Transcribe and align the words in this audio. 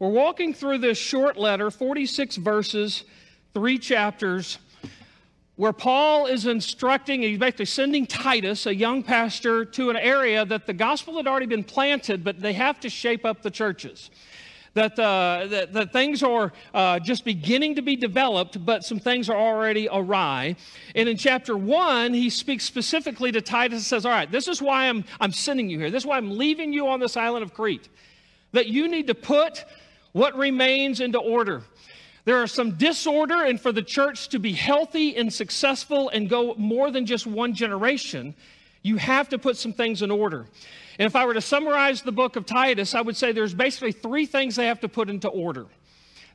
We're 0.00 0.08
walking 0.08 0.52
through 0.54 0.78
this 0.78 0.98
short 0.98 1.36
letter, 1.36 1.70
46 1.70 2.36
verses, 2.36 3.04
three 3.52 3.78
chapters, 3.78 4.58
where 5.54 5.72
Paul 5.72 6.26
is 6.26 6.46
instructing, 6.46 7.22
he's 7.22 7.38
basically 7.38 7.66
sending 7.66 8.04
Titus, 8.04 8.66
a 8.66 8.74
young 8.74 9.04
pastor, 9.04 9.64
to 9.66 9.90
an 9.90 9.96
area 9.96 10.44
that 10.44 10.66
the 10.66 10.72
gospel 10.72 11.16
had 11.16 11.28
already 11.28 11.46
been 11.46 11.62
planted, 11.62 12.24
but 12.24 12.40
they 12.40 12.54
have 12.54 12.80
to 12.80 12.90
shape 12.90 13.24
up 13.24 13.42
the 13.42 13.52
churches. 13.52 14.10
That, 14.72 14.98
uh, 14.98 15.46
that, 15.50 15.72
that, 15.74 15.92
things 15.92 16.24
are 16.24 16.52
uh, 16.74 16.98
just 16.98 17.24
beginning 17.24 17.76
to 17.76 17.82
be 17.82 17.94
developed, 17.94 18.66
but 18.66 18.82
some 18.82 18.98
things 18.98 19.30
are 19.30 19.38
already 19.38 19.88
awry. 19.88 20.56
And 20.96 21.08
in 21.08 21.16
chapter 21.16 21.56
one, 21.56 22.12
he 22.12 22.28
speaks 22.28 22.64
specifically 22.64 23.30
to 23.30 23.40
Titus 23.40 23.76
and 23.76 23.84
says, 23.84 24.04
All 24.04 24.10
right, 24.10 24.28
this 24.28 24.48
is 24.48 24.60
why 24.60 24.88
I'm, 24.88 25.04
I'm 25.20 25.30
sending 25.30 25.70
you 25.70 25.78
here. 25.78 25.92
This 25.92 26.02
is 26.02 26.06
why 26.08 26.16
I'm 26.16 26.36
leaving 26.36 26.72
you 26.72 26.88
on 26.88 26.98
this 26.98 27.16
island 27.16 27.44
of 27.44 27.54
Crete. 27.54 27.88
That 28.50 28.66
you 28.66 28.88
need 28.88 29.06
to 29.06 29.14
put 29.14 29.64
what 30.14 30.36
remains 30.38 31.00
into 31.00 31.18
order. 31.18 31.60
There 32.24 32.40
are 32.40 32.46
some 32.46 32.76
disorder, 32.76 33.44
and 33.44 33.60
for 33.60 33.72
the 33.72 33.82
church 33.82 34.28
to 34.30 34.38
be 34.38 34.52
healthy 34.52 35.16
and 35.16 35.30
successful 35.30 36.08
and 36.08 36.30
go 36.30 36.54
more 36.54 36.90
than 36.90 37.04
just 37.04 37.26
one 37.26 37.52
generation, 37.52 38.34
you 38.82 38.96
have 38.96 39.28
to 39.30 39.38
put 39.38 39.56
some 39.56 39.72
things 39.72 40.02
in 40.02 40.10
order. 40.10 40.46
And 40.98 41.06
if 41.06 41.16
I 41.16 41.26
were 41.26 41.34
to 41.34 41.40
summarize 41.40 42.00
the 42.00 42.12
book 42.12 42.36
of 42.36 42.46
Titus, 42.46 42.94
I 42.94 43.00
would 43.00 43.16
say 43.16 43.32
there's 43.32 43.54
basically 43.54 43.90
three 43.90 44.24
things 44.24 44.54
they 44.54 44.66
have 44.66 44.80
to 44.80 44.88
put 44.88 45.10
into 45.10 45.28
order. 45.28 45.66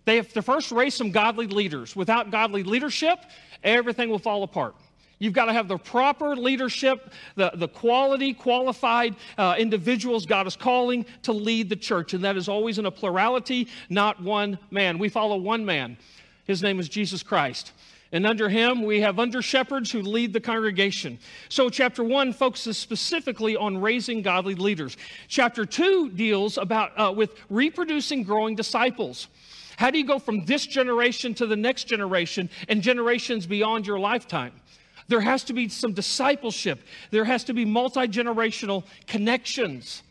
They 0.04 0.18
have 0.18 0.34
to 0.34 0.42
first 0.42 0.72
raise 0.72 0.94
some 0.94 1.12
godly 1.12 1.48
leaders. 1.48 1.96
Without 1.96 2.32
godly 2.32 2.64
leadership, 2.64 3.20
everything 3.64 4.10
will 4.10 4.20
fall 4.20 4.44
apart. 4.44 4.76
You've 5.20 5.34
got 5.34 5.46
to 5.46 5.54
have 5.54 5.68
the 5.68 5.78
proper 5.78 6.36
leadership, 6.36 7.12
the, 7.36 7.52
the 7.54 7.68
quality, 7.68 8.34
qualified 8.34 9.18
uh, 9.38 9.56
individuals 9.58 10.26
God 10.26 10.48
is 10.48 10.56
calling 10.56 11.06
to 11.24 11.34
lead 11.34 11.70
the 11.70 11.76
church. 11.76 12.14
And 12.14 12.24
that 12.24 12.38
is 12.38 12.48
always 12.48 12.80
in 12.80 12.86
a 12.86 12.92
plurality, 12.92 13.68
not 13.90 14.22
one 14.24 14.58
man. 14.72 14.98
We 14.98 15.10
follow 15.10 15.36
one 15.36 15.66
man. 15.66 15.98
His 16.46 16.64
name 16.64 16.80
is 16.80 16.88
Jesus 16.88 17.22
Christ. 17.22 17.74
And 18.12 18.26
under 18.26 18.50
him, 18.50 18.82
we 18.82 19.02
have 19.02 19.20
under 19.20 19.42
shepherds 19.42 19.92
who 19.92 20.02
lead 20.02 20.34
the 20.34 20.40
congregation. 20.40 21.20
So, 21.48 21.70
chapter 21.70 22.04
one 22.04 22.34
focuses 22.34 22.76
specifically 22.76 23.56
on 23.56 23.78
raising 23.80 24.24
godly 24.24 24.56
leaders. 24.56 24.98
Chapter 25.28 25.64
two 25.64 26.10
deals 26.10 26.58
about 26.58 26.92
uh, 26.98 27.12
with 27.12 27.36
reproducing 27.52 28.24
growing 28.24 28.56
disciples. 28.56 29.28
How 29.78 29.92
do 29.92 30.00
you 30.00 30.08
go 30.08 30.18
from 30.18 30.44
this 30.46 30.66
generation 30.66 31.36
to 31.36 31.46
the 31.46 31.56
next 31.56 31.84
generation 31.84 32.50
and 32.68 32.82
generations 32.82 33.46
beyond 33.46 33.86
your 33.86 34.00
lifetime? 34.00 34.54
There 35.10 35.22
has 35.22 35.44
to 35.46 35.54
be 35.54 35.68
some 35.68 35.94
discipleship, 35.94 36.80
there 37.12 37.26
has 37.26 37.44
to 37.46 37.54
be 37.54 37.66
multi 37.66 38.08
generational 38.08 38.86
connections. 39.08 40.04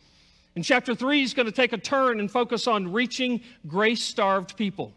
And 0.57 0.65
chapter 0.65 0.93
three, 0.93 1.21
he's 1.21 1.35
going 1.35 1.47
to 1.47 1.53
take 1.53 1.73
a 1.73 1.79
turn 1.79 2.19
and 2.19 2.29
focus 2.29 2.67
on 2.67 2.93
reaching 2.93 3.41
grace 3.69 4.03
starved 4.03 4.57
people. 4.57 4.93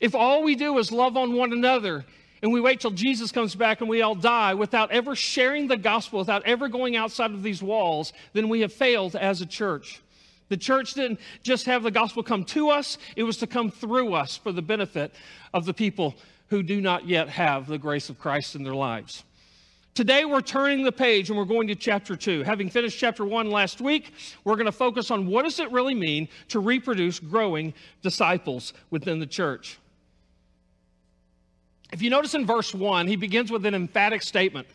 If 0.00 0.14
all 0.14 0.42
we 0.42 0.54
do 0.54 0.76
is 0.78 0.92
love 0.92 1.16
on 1.16 1.32
one 1.32 1.52
another 1.52 2.04
and 2.42 2.52
we 2.52 2.60
wait 2.60 2.80
till 2.80 2.90
Jesus 2.90 3.32
comes 3.32 3.54
back 3.54 3.80
and 3.80 3.88
we 3.88 4.02
all 4.02 4.14
die 4.14 4.52
without 4.52 4.90
ever 4.90 5.16
sharing 5.16 5.66
the 5.66 5.78
gospel, 5.78 6.18
without 6.18 6.44
ever 6.44 6.68
going 6.68 6.94
outside 6.94 7.30
of 7.30 7.42
these 7.42 7.62
walls, 7.62 8.12
then 8.34 8.50
we 8.50 8.60
have 8.60 8.72
failed 8.72 9.16
as 9.16 9.40
a 9.40 9.46
church. 9.46 10.02
The 10.50 10.58
church 10.58 10.92
didn't 10.92 11.20
just 11.42 11.64
have 11.64 11.82
the 11.82 11.90
gospel 11.90 12.22
come 12.22 12.44
to 12.46 12.68
us, 12.68 12.98
it 13.16 13.22
was 13.22 13.38
to 13.38 13.46
come 13.46 13.70
through 13.70 14.12
us 14.12 14.36
for 14.36 14.52
the 14.52 14.62
benefit 14.62 15.14
of 15.54 15.64
the 15.64 15.72
people 15.72 16.16
who 16.50 16.62
do 16.62 16.80
not 16.80 17.08
yet 17.08 17.28
have 17.28 17.66
the 17.66 17.78
grace 17.78 18.10
of 18.10 18.18
Christ 18.18 18.56
in 18.56 18.64
their 18.64 18.74
lives. 18.74 19.24
Today, 19.94 20.24
we're 20.24 20.40
turning 20.40 20.84
the 20.84 20.92
page 20.92 21.30
and 21.30 21.38
we're 21.38 21.44
going 21.44 21.68
to 21.68 21.74
chapter 21.74 22.16
two. 22.16 22.42
Having 22.42 22.70
finished 22.70 22.98
chapter 22.98 23.24
one 23.24 23.50
last 23.50 23.80
week, 23.80 24.12
we're 24.44 24.54
going 24.54 24.66
to 24.66 24.72
focus 24.72 25.10
on 25.10 25.26
what 25.26 25.42
does 25.42 25.58
it 25.60 25.70
really 25.70 25.94
mean 25.94 26.28
to 26.48 26.60
reproduce 26.60 27.18
growing 27.18 27.72
disciples 28.02 28.72
within 28.90 29.18
the 29.18 29.26
church. 29.26 29.78
If 31.92 32.02
you 32.02 32.10
notice 32.10 32.34
in 32.34 32.46
verse 32.46 32.74
one, 32.74 33.06
he 33.06 33.16
begins 33.16 33.50
with 33.50 33.66
an 33.66 33.74
emphatic 33.74 34.22
statement. 34.22 34.66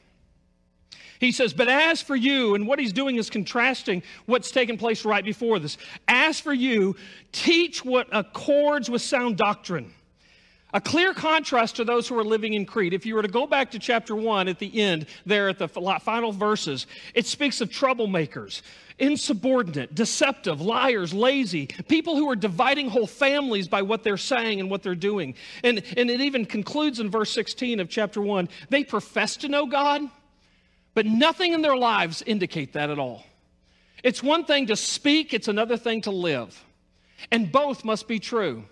He 1.19 1.31
says, 1.31 1.53
But 1.53 1.69
as 1.69 2.02
for 2.02 2.16
you, 2.16 2.56
and 2.56 2.68
what 2.68 2.78
he's 2.78 2.92
doing 2.92 3.16
is 3.16 3.30
contrasting 3.30 4.03
what's 4.25 4.52
taken 4.52 4.78
place 4.78 5.06
right 5.06 5.24
before 5.24 5.59
this. 5.59 5.78
As 6.09 6.42
for 6.42 6.53
you, 6.53 6.96
teach 7.31 7.86
what 7.86 8.07
accords 8.12 8.90
with 8.90 9.02
sound 9.02 9.38
doctrine 9.38 9.94
a 10.74 10.81
clear 10.81 11.14
contrast 11.14 11.78
to 11.78 11.86
those 11.86 12.08
who 12.08 12.20
are 12.20 12.24
living 12.24 12.53
in 12.53 12.66
Crete. 12.66 12.94
If 12.94 13.06
you 13.06 13.16
were 13.16 13.22
to 13.22 13.28
go 13.28 13.48
back 13.48 13.72
to 13.72 13.80
chapter 13.80 14.16
1 14.16 14.48
at 14.48 14.59
the 14.59 14.81
end, 14.81 15.06
there 15.26 15.48
at 15.48 15.58
the 15.58 15.68
final 15.68 16.31
verses, 16.31 16.88
it 17.14 17.26
speaks 17.26 17.62
of 17.62 17.70
troublemakers, 17.70 18.62
insubordinate, 19.00 19.96
deceptive, 19.96 20.59
liars, 20.59 21.14
lazy, 21.14 21.68
people 21.88 22.18
who 22.18 22.30
are 22.30 22.36
dividing 22.36 22.90
whole 22.90 23.08
families 23.08 23.68
by 23.68 23.81
what 23.81 24.04
they're 24.04 24.18
saying 24.18 24.59
and 24.59 24.70
what 24.70 24.84
they're 24.84 24.96
doing. 24.96 25.36
And, 25.64 25.81
and 25.96 26.09
it 26.09 26.20
even 26.20 26.46
concludes 26.46 27.00
in 27.00 27.09
verse 27.09 27.31
16 27.31 27.80
of 27.80 27.90
chapter 27.90 28.22
1 28.22 28.50
they 28.70 28.84
profess 28.84 29.38
to 29.38 29.48
know 29.48 29.68
God, 29.68 30.02
but 30.94 31.06
nothing 31.06 31.54
in 31.54 31.62
their 31.62 31.78
lives 31.78 32.22
indicate 32.25 32.74
that 32.74 32.90
at 32.90 33.00
all. 33.00 33.24
It's 34.04 34.22
one 34.22 34.46
thing 34.46 34.68
to 34.68 34.75
speak, 34.75 35.34
it's 35.34 35.48
another 35.48 35.78
thing 35.78 36.02
to 36.02 36.12
live. 36.12 36.64
And 37.31 37.52
both 37.52 37.86
must 37.86 38.08
be 38.08 38.20
true. 38.20 38.66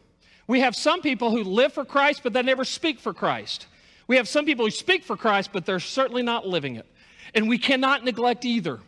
We 0.47 0.59
have 0.59 0.75
some 0.75 1.01
people 1.01 1.31
who 1.31 1.43
live 1.43 1.73
for 1.73 1.85
Christ, 1.85 2.21
but 2.23 2.33
they 2.33 2.41
never 2.41 2.65
speak 2.65 2.99
for 2.99 3.13
Christ. 3.13 3.67
We 4.07 4.17
have 4.17 4.27
some 4.27 4.45
people 4.45 4.65
who 4.65 4.71
speak 4.71 5.03
for 5.03 5.15
Christ, 5.15 5.51
but 5.53 5.65
they're 5.65 5.79
certainly 5.79 6.23
not 6.23 6.45
living 6.45 6.75
it. 6.75 6.85
And 7.33 7.47
we 7.47 7.57
cannot 7.57 8.03
neglect 8.03 8.45
either. 8.45 8.79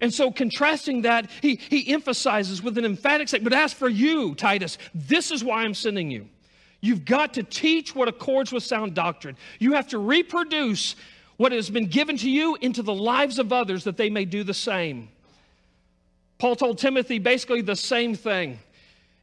And 0.00 0.12
so, 0.12 0.30
contrasting 0.30 1.02
that, 1.02 1.30
he, 1.40 1.56
he 1.56 1.92
emphasizes 1.92 2.62
with 2.62 2.78
an 2.78 2.84
emphatic 2.84 3.28
statement, 3.28 3.52
but 3.52 3.58
as 3.58 3.72
for 3.72 3.88
you, 3.88 4.34
Titus, 4.34 4.78
this 4.94 5.30
is 5.30 5.44
why 5.44 5.62
I'm 5.62 5.74
sending 5.74 6.10
you. 6.10 6.28
You've 6.80 7.04
got 7.04 7.34
to 7.34 7.44
teach 7.44 7.94
what 7.94 8.08
accords 8.08 8.52
with 8.52 8.64
sound 8.64 8.94
doctrine. 8.94 9.36
You 9.60 9.74
have 9.74 9.86
to 9.88 9.98
reproduce 9.98 10.96
what 11.36 11.52
has 11.52 11.70
been 11.70 11.86
given 11.86 12.16
to 12.18 12.28
you 12.28 12.56
into 12.60 12.82
the 12.82 12.94
lives 12.94 13.38
of 13.38 13.52
others 13.52 13.84
that 13.84 13.96
they 13.96 14.10
may 14.10 14.24
do 14.24 14.42
the 14.42 14.54
same. 14.54 15.08
Paul 16.38 16.56
told 16.56 16.78
Timothy 16.78 17.20
basically 17.20 17.60
the 17.60 17.76
same 17.76 18.16
thing. 18.16 18.58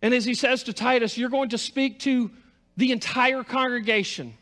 And 0.02 0.14
as 0.14 0.26
he 0.26 0.34
says 0.34 0.64
to 0.64 0.74
Titus, 0.74 1.18
you're 1.18 1.30
going 1.30 1.50
to 1.50 1.58
speak 1.58 2.00
to 2.00 2.32
the 2.78 2.92
entire 2.92 3.44
congregation. 3.44 4.34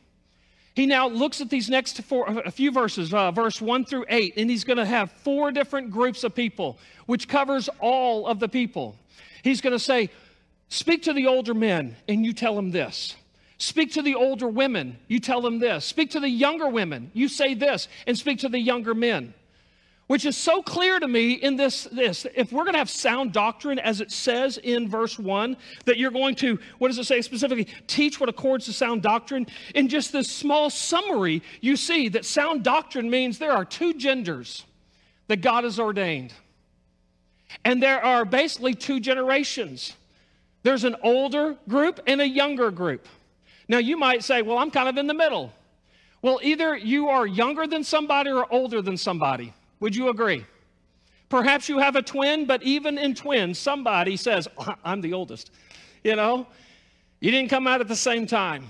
He 0.75 0.85
now 0.85 1.07
looks 1.07 1.41
at 1.41 1.50
these 1.50 1.69
next 1.69 2.01
four, 2.03 2.28
a 2.28 2.51
few 2.51 2.72
verses, 2.72 3.12
uh, 3.12 3.31
verse 3.31 3.59
1 3.59 3.85
through 3.85 4.06
8, 4.09 4.35
and 4.38 4.50
he's 4.50 4.63
going 4.63 4.78
to 4.78 4.85
have 4.85 5.12
four 5.12 5.51
different 5.51 5.90
groups 5.90 6.23
of 6.23 6.35
people, 6.35 6.78
which 7.07 7.28
covers 7.28 7.67
all 7.79 8.28
of 8.28 8.40
the 8.40 8.47
people. 8.47 8.96
He's 9.44 9.62
going 9.62 9.73
to 9.73 9.79
say, 9.79 10.12
Speak 10.69 11.03
to 11.03 11.13
the 11.13 11.28
older 11.28 11.53
men, 11.53 11.96
and 12.07 12.25
you 12.25 12.34
tell 12.34 12.53
them 12.53 12.72
this. 12.72 13.16
Speak 13.57 13.94
to 13.94 14.01
the 14.03 14.16
older 14.16 14.47
women, 14.47 14.97
you 15.07 15.19
tell 15.19 15.41
them 15.41 15.59
this. 15.59 15.85
Speak 15.85 16.12
to 16.12 16.19
the 16.19 16.29
younger 16.29 16.67
women, 16.67 17.09
you 17.13 17.28
say 17.28 17.56
this, 17.56 17.88
and 18.06 18.16
speak 18.16 18.40
to 18.40 18.50
the 18.50 18.59
younger 18.59 18.94
men 18.94 19.34
which 20.07 20.25
is 20.25 20.38
so 20.38 20.62
clear 20.62 21.00
to 21.00 21.07
me 21.07 21.34
in 21.34 21.56
this 21.56 21.84
this 21.91 22.25
if 22.34 22.51
we're 22.51 22.63
going 22.63 22.73
to 22.73 22.79
have 22.79 22.90
sound 22.90 23.34
doctrine 23.34 23.78
as 23.78 24.01
it 24.01 24.12
says 24.12 24.57
in 24.57 24.90
verse 24.90 25.19
1 25.19 25.56
that 25.85 25.97
you're 25.97 26.12
going 26.12 26.35
to 26.35 26.57
what 26.78 26.88
does 26.88 26.97
it 26.97 27.06
say 27.06 27.22
specifically? 27.22 27.68
Teach 27.88 28.19
what 28.19 28.29
accords 28.29 28.66
to 28.66 28.73
sound 28.73 29.01
doctrine. 29.01 29.46
In 29.75 29.88
just 29.88 30.12
this 30.12 30.29
small 30.29 30.69
summary 30.69 31.44
you 31.62 31.75
see 31.75 32.09
that 32.09 32.25
sound 32.25 32.63
doctrine 32.63 33.09
means 33.09 33.38
there 33.38 33.51
are 33.51 33.66
two 33.66 33.94
genders 33.94 34.66
that 35.28 35.41
God 35.41 35.66
has 35.66 35.79
ordained. 35.79 36.34
And 37.63 37.81
there 37.84 38.03
are 38.03 38.25
basically 38.25 38.73
two 38.73 39.00
generations. 39.00 39.96
There's 40.63 40.84
an 40.84 40.96
older 41.03 41.57
group 41.67 42.00
and 42.07 42.22
a 42.22 42.28
younger 42.28 42.72
group. 42.72 43.07
Now 43.67 43.78
you 43.78 43.97
might 43.97 44.23
say 44.23 44.41
well 44.41 44.57
I'm 44.57 44.72
kind 44.72 44.88
of 44.88 44.97
in 44.97 45.07
the 45.07 45.13
middle. 45.13 45.51
Well 46.22 46.40
either 46.41 46.78
you 46.78 47.09
are 47.09 47.28
younger 47.28 47.67
than 47.67 47.84
somebody 47.84 48.29
or 48.29 48.51
older 48.51 48.81
than 48.81 48.96
somebody 48.96 49.53
would 49.80 49.96
you 49.96 50.10
agree? 50.10 50.46
Perhaps 51.30 51.68
you 51.68 51.80
have 51.80 51.96
a 51.96 52.02
twin, 52.02 52.46
but 52.46 52.64
even 52.64 52.98
in 52.98 53.14
twins, 53.14 53.60
somebody 53.60 54.16
says, 54.16 54.48
I'm 54.84 55.02
the 55.02 55.14
oldest. 55.14 55.52
You 56.03 56.16
know, 56.16 56.47
you 57.20 57.32
didn't 57.32 57.50
come 57.50 57.68
out 57.68 57.82
at 57.82 57.88
the 57.88 57.96
same 57.96 58.28
time. 58.28 58.68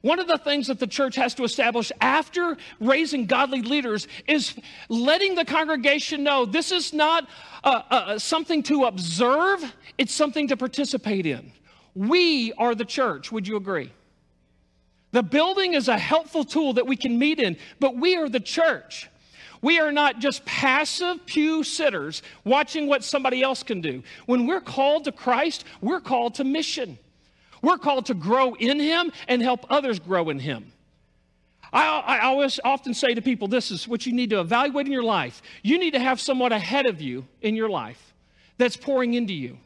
One 0.00 0.18
of 0.18 0.26
the 0.26 0.36
things 0.36 0.66
that 0.66 0.78
the 0.78 0.86
church 0.86 1.16
has 1.16 1.34
to 1.36 1.44
establish 1.44 1.90
after 2.00 2.58
raising 2.78 3.24
godly 3.24 3.62
leaders 3.62 4.06
is 4.28 4.54
letting 4.90 5.34
the 5.34 5.46
congregation 5.46 6.22
know 6.22 6.44
this 6.44 6.72
is 6.72 6.92
not 6.92 7.26
uh, 7.64 7.82
uh, 7.90 8.18
something 8.18 8.62
to 8.64 8.84
observe, 8.84 9.64
it's 9.96 10.12
something 10.12 10.48
to 10.48 10.58
participate 10.58 11.24
in. 11.24 11.50
We 11.94 12.52
are 12.54 12.74
the 12.74 12.84
church. 12.84 13.32
Would 13.32 13.48
you 13.48 13.56
agree? 13.56 13.92
The 15.12 15.22
building 15.22 15.72
is 15.72 15.88
a 15.88 15.96
helpful 15.96 16.44
tool 16.44 16.74
that 16.74 16.86
we 16.86 16.96
can 16.96 17.18
meet 17.18 17.38
in, 17.38 17.56
but 17.80 17.96
we 17.96 18.16
are 18.16 18.28
the 18.28 18.40
church. 18.40 19.08
We 19.64 19.78
are 19.80 19.92
not 19.92 20.18
just 20.18 20.44
passive 20.44 21.24
pew 21.24 21.64
sitters 21.64 22.22
watching 22.44 22.86
what 22.86 23.02
somebody 23.02 23.42
else 23.42 23.62
can 23.62 23.80
do. 23.80 24.02
When 24.26 24.46
we're 24.46 24.60
called 24.60 25.04
to 25.04 25.12
Christ, 25.12 25.64
we're 25.80 26.02
called 26.02 26.34
to 26.34 26.44
mission. 26.44 26.98
We're 27.62 27.78
called 27.78 28.04
to 28.06 28.14
grow 28.14 28.52
in 28.52 28.78
Him 28.78 29.10
and 29.26 29.40
help 29.40 29.64
others 29.70 29.98
grow 29.98 30.28
in 30.28 30.38
Him. 30.38 30.70
I, 31.72 31.86
I, 32.00 32.20
always 32.26 32.60
often 32.62 32.92
say 32.92 33.14
to 33.14 33.22
people 33.22 33.48
this 33.48 33.70
is 33.70 33.88
what 33.88 34.04
you 34.04 34.12
need 34.12 34.28
to 34.30 34.40
evaluate 34.40 34.84
in 34.84 34.92
your 34.92 35.02
life. 35.02 35.40
You 35.62 35.78
need 35.78 35.92
to 35.92 35.98
have 35.98 36.20
someone 36.20 36.52
ahead 36.52 36.84
of 36.84 37.00
you 37.00 37.26
in 37.40 37.56
your 37.56 37.70
life 37.70 38.12
that's 38.58 38.76
pouring 38.76 39.14
into 39.14 39.32
you. 39.32 39.56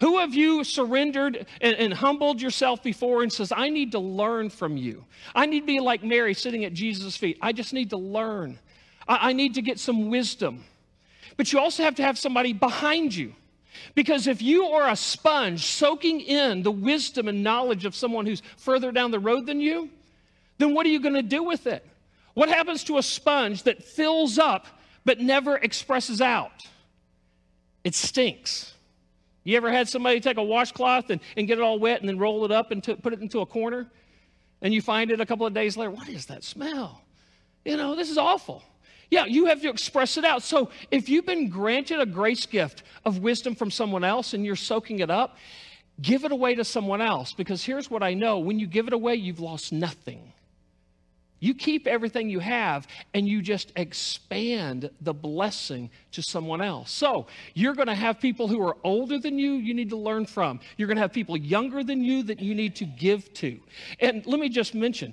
Who 0.00 0.18
have 0.18 0.34
you 0.34 0.64
surrendered 0.64 1.46
and, 1.60 1.76
and, 1.76 1.94
humbled 1.94 2.42
yourself 2.42 2.82
before 2.82 3.22
and 3.22 3.32
says, 3.32 3.52
I 3.56 3.70
need 3.70 3.92
to 3.92 4.00
learn 4.00 4.50
from 4.50 4.76
you? 4.76 5.04
I 5.36 5.46
need 5.46 5.60
to 5.60 5.66
be 5.66 5.78
like 5.78 6.02
Mary 6.02 6.34
sitting 6.34 6.64
at 6.64 6.72
Jesus' 6.72 7.16
feet. 7.16 7.38
I 7.40 7.52
just 7.52 7.72
need 7.72 7.90
to 7.90 7.96
learn. 7.96 8.58
I, 9.06 9.30
I 9.30 9.32
need 9.32 9.54
to 9.54 9.62
get 9.62 9.78
some 9.78 10.10
wisdom. 10.10 10.64
But 11.36 11.52
you 11.52 11.58
also 11.58 11.82
have 11.82 11.96
to 11.96 12.02
have 12.02 12.18
somebody 12.18 12.52
behind 12.52 13.14
you. 13.14 13.34
Because 13.94 14.26
if 14.26 14.40
you 14.40 14.64
are 14.66 14.88
a 14.88 14.96
sponge 14.96 15.64
soaking 15.64 16.20
in 16.20 16.62
the 16.62 16.70
wisdom 16.70 17.28
and 17.28 17.42
knowledge 17.42 17.84
of 17.84 17.94
someone 17.94 18.26
who's 18.26 18.42
further 18.56 18.90
down 18.90 19.10
the 19.10 19.18
road 19.18 19.46
than 19.46 19.60
you, 19.60 19.90
then 20.58 20.74
what 20.74 20.86
are 20.86 20.88
you 20.88 21.00
going 21.00 21.14
to 21.14 21.22
do 21.22 21.42
with 21.42 21.66
it? 21.66 21.86
What 22.34 22.48
happens 22.48 22.84
to 22.84 22.98
a 22.98 23.02
sponge 23.02 23.62
that 23.64 23.82
fills 23.82 24.38
up 24.38 24.66
but 25.04 25.20
never 25.20 25.56
expresses 25.56 26.20
out? 26.20 26.66
It 27.84 27.94
stinks. 27.94 28.74
You 29.44 29.56
ever 29.56 29.70
had 29.70 29.88
somebody 29.88 30.20
take 30.20 30.38
a 30.38 30.42
washcloth 30.42 31.10
and, 31.10 31.20
and 31.36 31.46
get 31.46 31.58
it 31.58 31.62
all 31.62 31.78
wet 31.78 32.00
and 32.00 32.08
then 32.08 32.18
roll 32.18 32.44
it 32.44 32.50
up 32.50 32.72
and 32.72 32.82
put 32.82 33.12
it 33.12 33.20
into 33.20 33.40
a 33.40 33.46
corner? 33.46 33.86
And 34.60 34.74
you 34.74 34.82
find 34.82 35.10
it 35.10 35.20
a 35.20 35.26
couple 35.26 35.46
of 35.46 35.54
days 35.54 35.76
later, 35.76 35.90
what 35.90 36.08
is 36.08 36.26
that 36.26 36.42
smell? 36.42 37.02
You 37.64 37.76
know, 37.76 37.94
this 37.94 38.10
is 38.10 38.18
awful. 38.18 38.62
Yeah, 39.10 39.24
you 39.26 39.46
have 39.46 39.62
to 39.62 39.68
express 39.68 40.16
it 40.16 40.24
out. 40.24 40.42
So 40.42 40.70
if 40.90 41.08
you've 41.08 41.26
been 41.26 41.48
granted 41.48 42.00
a 42.00 42.06
grace 42.06 42.46
gift 42.46 42.82
of 43.04 43.18
wisdom 43.18 43.54
from 43.54 43.70
someone 43.70 44.04
else 44.04 44.34
and 44.34 44.44
you're 44.44 44.56
soaking 44.56 44.98
it 44.98 45.10
up, 45.10 45.36
give 46.00 46.24
it 46.24 46.32
away 46.32 46.54
to 46.56 46.64
someone 46.64 47.00
else 47.00 47.32
because 47.32 47.64
here's 47.64 47.90
what 47.90 48.02
I 48.02 48.14
know 48.14 48.38
when 48.38 48.58
you 48.58 48.66
give 48.66 48.86
it 48.86 48.92
away, 48.92 49.14
you've 49.14 49.40
lost 49.40 49.72
nothing. 49.72 50.32
You 51.38 51.54
keep 51.54 51.86
everything 51.86 52.30
you 52.30 52.40
have 52.40 52.88
and 53.12 53.28
you 53.28 53.42
just 53.42 53.70
expand 53.76 54.90
the 55.02 55.12
blessing 55.12 55.90
to 56.12 56.22
someone 56.22 56.62
else. 56.62 56.90
So, 56.90 57.26
you're 57.52 57.74
going 57.74 57.88
to 57.88 57.94
have 57.94 58.18
people 58.18 58.48
who 58.48 58.60
are 58.66 58.76
older 58.82 59.18
than 59.18 59.38
you, 59.38 59.52
you 59.52 59.74
need 59.74 59.90
to 59.90 59.96
learn 59.96 60.24
from. 60.24 60.60
You're 60.78 60.88
going 60.88 60.96
to 60.96 61.02
have 61.02 61.12
people 61.12 61.36
younger 61.36 61.84
than 61.84 62.02
you 62.02 62.22
that 62.24 62.40
you 62.40 62.54
need 62.54 62.76
to 62.76 62.86
give 62.86 63.32
to. 63.34 63.60
And 64.00 64.24
let 64.26 64.40
me 64.40 64.48
just 64.48 64.74
mention 64.74 65.12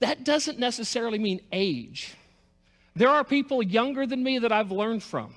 that 0.00 0.24
doesn't 0.24 0.58
necessarily 0.58 1.18
mean 1.18 1.40
age. 1.52 2.14
There 2.94 3.08
are 3.08 3.24
people 3.24 3.62
younger 3.62 4.06
than 4.06 4.22
me 4.22 4.38
that 4.40 4.52
I've 4.52 4.70
learned 4.70 5.02
from 5.02 5.34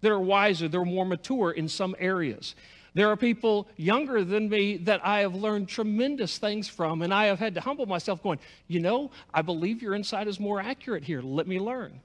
that 0.00 0.12
are 0.12 0.20
wiser, 0.20 0.68
they're 0.68 0.84
more 0.84 1.06
mature 1.06 1.50
in 1.50 1.68
some 1.68 1.96
areas. 1.98 2.54
There 2.94 3.10
are 3.10 3.16
people 3.16 3.66
younger 3.76 4.22
than 4.22 4.48
me 4.48 4.76
that 4.78 5.04
I 5.04 5.20
have 5.20 5.34
learned 5.34 5.68
tremendous 5.68 6.38
things 6.38 6.68
from, 6.68 7.02
and 7.02 7.12
I 7.12 7.24
have 7.26 7.40
had 7.40 7.54
to 7.56 7.60
humble 7.60 7.86
myself, 7.86 8.22
going, 8.22 8.38
you 8.68 8.78
know, 8.78 9.10
I 9.32 9.42
believe 9.42 9.82
your 9.82 9.94
insight 9.94 10.28
is 10.28 10.38
more 10.38 10.60
accurate 10.60 11.02
here. 11.02 11.20
Let 11.20 11.48
me 11.48 11.58
learn. 11.58 12.00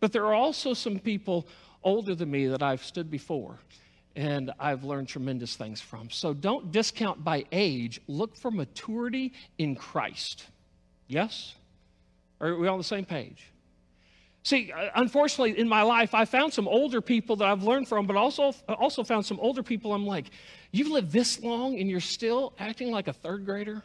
But 0.00 0.12
there 0.12 0.24
are 0.24 0.34
also 0.34 0.72
some 0.72 0.98
people 0.98 1.46
older 1.84 2.14
than 2.14 2.30
me 2.30 2.46
that 2.46 2.62
I've 2.62 2.82
stood 2.82 3.10
before 3.10 3.58
and 4.16 4.50
I've 4.58 4.84
learned 4.84 5.08
tremendous 5.08 5.56
things 5.56 5.80
from. 5.80 6.10
So 6.10 6.34
don't 6.34 6.72
discount 6.72 7.22
by 7.24 7.44
age, 7.52 8.00
look 8.06 8.36
for 8.36 8.50
maturity 8.50 9.32
in 9.58 9.74
Christ. 9.74 10.46
Yes? 11.08 11.54
Are 12.40 12.56
we 12.56 12.68
on 12.68 12.78
the 12.78 12.84
same 12.84 13.04
page? 13.04 13.51
See, 14.44 14.72
uh, 14.72 14.90
unfortunately, 14.96 15.58
in 15.58 15.68
my 15.68 15.82
life, 15.82 16.14
I 16.14 16.24
found 16.24 16.52
some 16.52 16.66
older 16.66 17.00
people 17.00 17.36
that 17.36 17.48
I've 17.48 17.62
learned 17.62 17.88
from, 17.88 18.06
but 18.06 18.16
also 18.16 18.54
also 18.68 19.04
found 19.04 19.24
some 19.24 19.38
older 19.40 19.62
people. 19.62 19.92
I'm 19.92 20.06
like, 20.06 20.30
you've 20.72 20.88
lived 20.88 21.12
this 21.12 21.42
long 21.42 21.78
and 21.78 21.88
you're 21.88 22.00
still 22.00 22.52
acting 22.58 22.90
like 22.90 23.08
a 23.08 23.12
third 23.12 23.44
grader. 23.44 23.82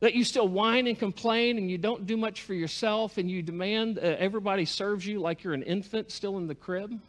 That 0.00 0.14
you 0.14 0.24
still 0.24 0.46
whine 0.46 0.86
and 0.86 0.96
complain 0.96 1.58
and 1.58 1.70
you 1.70 1.78
don't 1.78 2.06
do 2.06 2.16
much 2.16 2.42
for 2.42 2.54
yourself 2.54 3.18
and 3.18 3.28
you 3.28 3.42
demand 3.42 3.98
uh, 3.98 4.02
everybody 4.02 4.64
serves 4.64 5.04
you 5.04 5.20
like 5.20 5.42
you're 5.42 5.54
an 5.54 5.64
infant 5.64 6.12
still 6.12 6.36
in 6.36 6.46
the 6.46 6.54
crib. 6.54 7.00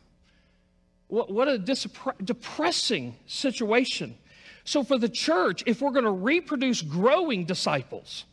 What, 1.07 1.31
what 1.31 1.48
a 1.48 1.57
depressing 1.57 3.16
situation. 3.28 4.16
So, 4.63 4.84
for 4.84 4.98
the 4.98 5.10
church, 5.10 5.63
if 5.66 5.81
we're 5.81 5.92
going 5.92 6.06
to 6.06 6.12
reproduce 6.12 6.81
growing 6.81 7.45
disciples, 7.45 8.25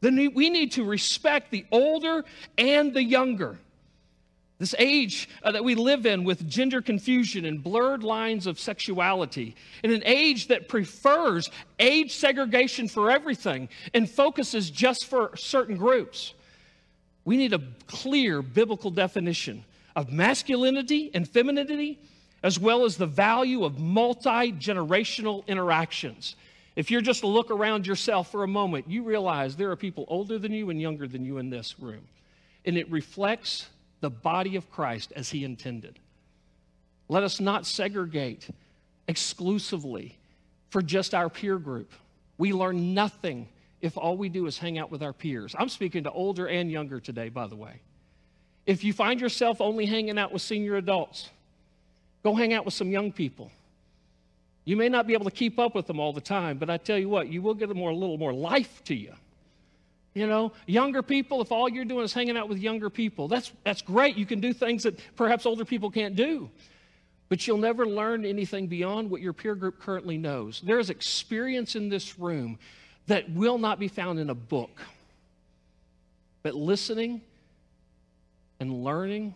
then 0.00 0.32
we 0.34 0.50
need 0.50 0.72
to 0.72 0.84
respect 0.84 1.50
the 1.50 1.64
older 1.70 2.24
and 2.58 2.92
the 2.92 3.02
younger. 3.02 3.58
This 4.58 4.74
age 4.78 5.28
uh, 5.42 5.52
that 5.52 5.64
we 5.64 5.74
live 5.74 6.06
in 6.06 6.24
with 6.24 6.48
gender 6.48 6.80
confusion 6.80 7.44
and 7.44 7.62
blurred 7.62 8.02
lines 8.02 8.46
of 8.46 8.58
sexuality, 8.58 9.54
in 9.82 9.92
an 9.92 10.02
age 10.06 10.48
that 10.48 10.68
prefers 10.68 11.50
age 11.78 12.14
segregation 12.14 12.88
for 12.88 13.10
everything 13.10 13.68
and 13.92 14.08
focuses 14.08 14.70
just 14.70 15.06
for 15.06 15.36
certain 15.36 15.76
groups, 15.76 16.32
we 17.26 17.36
need 17.36 17.52
a 17.52 17.60
clear 17.86 18.40
biblical 18.40 18.90
definition 18.90 19.62
of 19.94 20.10
masculinity 20.10 21.10
and 21.12 21.28
femininity, 21.28 21.98
as 22.42 22.58
well 22.58 22.84
as 22.84 22.96
the 22.96 23.06
value 23.06 23.64
of 23.64 23.78
multi 23.78 24.52
generational 24.52 25.46
interactions. 25.46 26.36
If 26.76 26.90
you're 26.90 27.00
just 27.00 27.20
to 27.20 27.26
look 27.26 27.50
around 27.50 27.86
yourself 27.86 28.30
for 28.30 28.44
a 28.44 28.48
moment, 28.48 28.88
you 28.88 29.02
realize 29.02 29.56
there 29.56 29.70
are 29.70 29.76
people 29.76 30.04
older 30.08 30.38
than 30.38 30.52
you 30.52 30.68
and 30.68 30.80
younger 30.80 31.08
than 31.08 31.24
you 31.24 31.38
in 31.38 31.48
this 31.48 31.80
room. 31.80 32.06
And 32.66 32.76
it 32.76 32.90
reflects 32.90 33.66
the 34.00 34.10
body 34.10 34.56
of 34.56 34.70
Christ 34.70 35.12
as 35.16 35.30
he 35.30 35.42
intended. 35.42 35.98
Let 37.08 37.22
us 37.22 37.40
not 37.40 37.64
segregate 37.64 38.48
exclusively 39.08 40.18
for 40.68 40.82
just 40.82 41.14
our 41.14 41.30
peer 41.30 41.58
group. 41.58 41.90
We 42.36 42.52
learn 42.52 42.92
nothing 42.92 43.48
if 43.80 43.96
all 43.96 44.16
we 44.16 44.28
do 44.28 44.46
is 44.46 44.58
hang 44.58 44.78
out 44.78 44.90
with 44.90 45.02
our 45.02 45.12
peers. 45.12 45.54
I'm 45.58 45.70
speaking 45.70 46.04
to 46.04 46.10
older 46.10 46.46
and 46.46 46.70
younger 46.70 47.00
today, 47.00 47.30
by 47.30 47.46
the 47.46 47.56
way. 47.56 47.80
If 48.66 48.84
you 48.84 48.92
find 48.92 49.20
yourself 49.20 49.60
only 49.60 49.86
hanging 49.86 50.18
out 50.18 50.32
with 50.32 50.42
senior 50.42 50.76
adults, 50.76 51.30
go 52.22 52.34
hang 52.34 52.52
out 52.52 52.64
with 52.64 52.74
some 52.74 52.90
young 52.90 53.12
people. 53.12 53.50
You 54.66 54.76
may 54.76 54.88
not 54.88 55.06
be 55.06 55.14
able 55.14 55.24
to 55.24 55.30
keep 55.30 55.58
up 55.60 55.74
with 55.76 55.86
them 55.86 56.00
all 56.00 56.12
the 56.12 56.20
time, 56.20 56.58
but 56.58 56.68
I 56.68 56.76
tell 56.76 56.98
you 56.98 57.08
what, 57.08 57.28
you 57.28 57.40
will 57.40 57.54
get 57.54 57.70
a, 57.70 57.74
more, 57.74 57.90
a 57.90 57.94
little 57.94 58.18
more 58.18 58.34
life 58.34 58.82
to 58.84 58.94
you. 58.94 59.14
You 60.12 60.26
know, 60.26 60.52
younger 60.66 61.02
people, 61.02 61.40
if 61.40 61.52
all 61.52 61.68
you're 61.68 61.84
doing 61.84 62.04
is 62.04 62.12
hanging 62.12 62.36
out 62.36 62.48
with 62.48 62.58
younger 62.58 62.90
people, 62.90 63.28
that's, 63.28 63.52
that's 63.64 63.80
great. 63.80 64.16
You 64.16 64.26
can 64.26 64.40
do 64.40 64.52
things 64.52 64.82
that 64.82 64.98
perhaps 65.14 65.46
older 65.46 65.64
people 65.64 65.90
can't 65.90 66.16
do. 66.16 66.50
But 67.28 67.46
you'll 67.46 67.58
never 67.58 67.86
learn 67.86 68.24
anything 68.24 68.66
beyond 68.66 69.08
what 69.08 69.20
your 69.20 69.32
peer 69.32 69.54
group 69.54 69.78
currently 69.78 70.18
knows. 70.18 70.60
There 70.64 70.80
is 70.80 70.90
experience 70.90 71.76
in 71.76 71.88
this 71.88 72.18
room 72.18 72.58
that 73.06 73.30
will 73.30 73.58
not 73.58 73.78
be 73.78 73.88
found 73.88 74.18
in 74.18 74.30
a 74.30 74.34
book. 74.34 74.80
But 76.42 76.54
listening 76.54 77.20
and 78.58 78.82
learning 78.82 79.34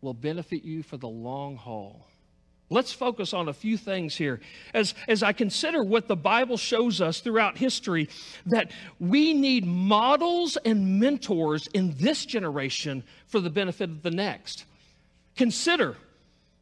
will 0.00 0.14
benefit 0.14 0.64
you 0.64 0.82
for 0.82 0.96
the 0.96 1.08
long 1.08 1.56
haul. 1.56 2.06
Let's 2.72 2.92
focus 2.92 3.34
on 3.34 3.48
a 3.48 3.52
few 3.52 3.76
things 3.76 4.16
here. 4.16 4.40
As, 4.72 4.94
as 5.06 5.22
I 5.22 5.32
consider 5.34 5.84
what 5.84 6.08
the 6.08 6.16
Bible 6.16 6.56
shows 6.56 7.02
us 7.02 7.20
throughout 7.20 7.58
history, 7.58 8.08
that 8.46 8.70
we 8.98 9.34
need 9.34 9.66
models 9.66 10.56
and 10.64 10.98
mentors 10.98 11.66
in 11.74 11.94
this 11.98 12.24
generation 12.24 13.02
for 13.26 13.40
the 13.40 13.50
benefit 13.50 13.90
of 13.90 14.02
the 14.02 14.10
next. 14.10 14.64
Consider 15.36 15.96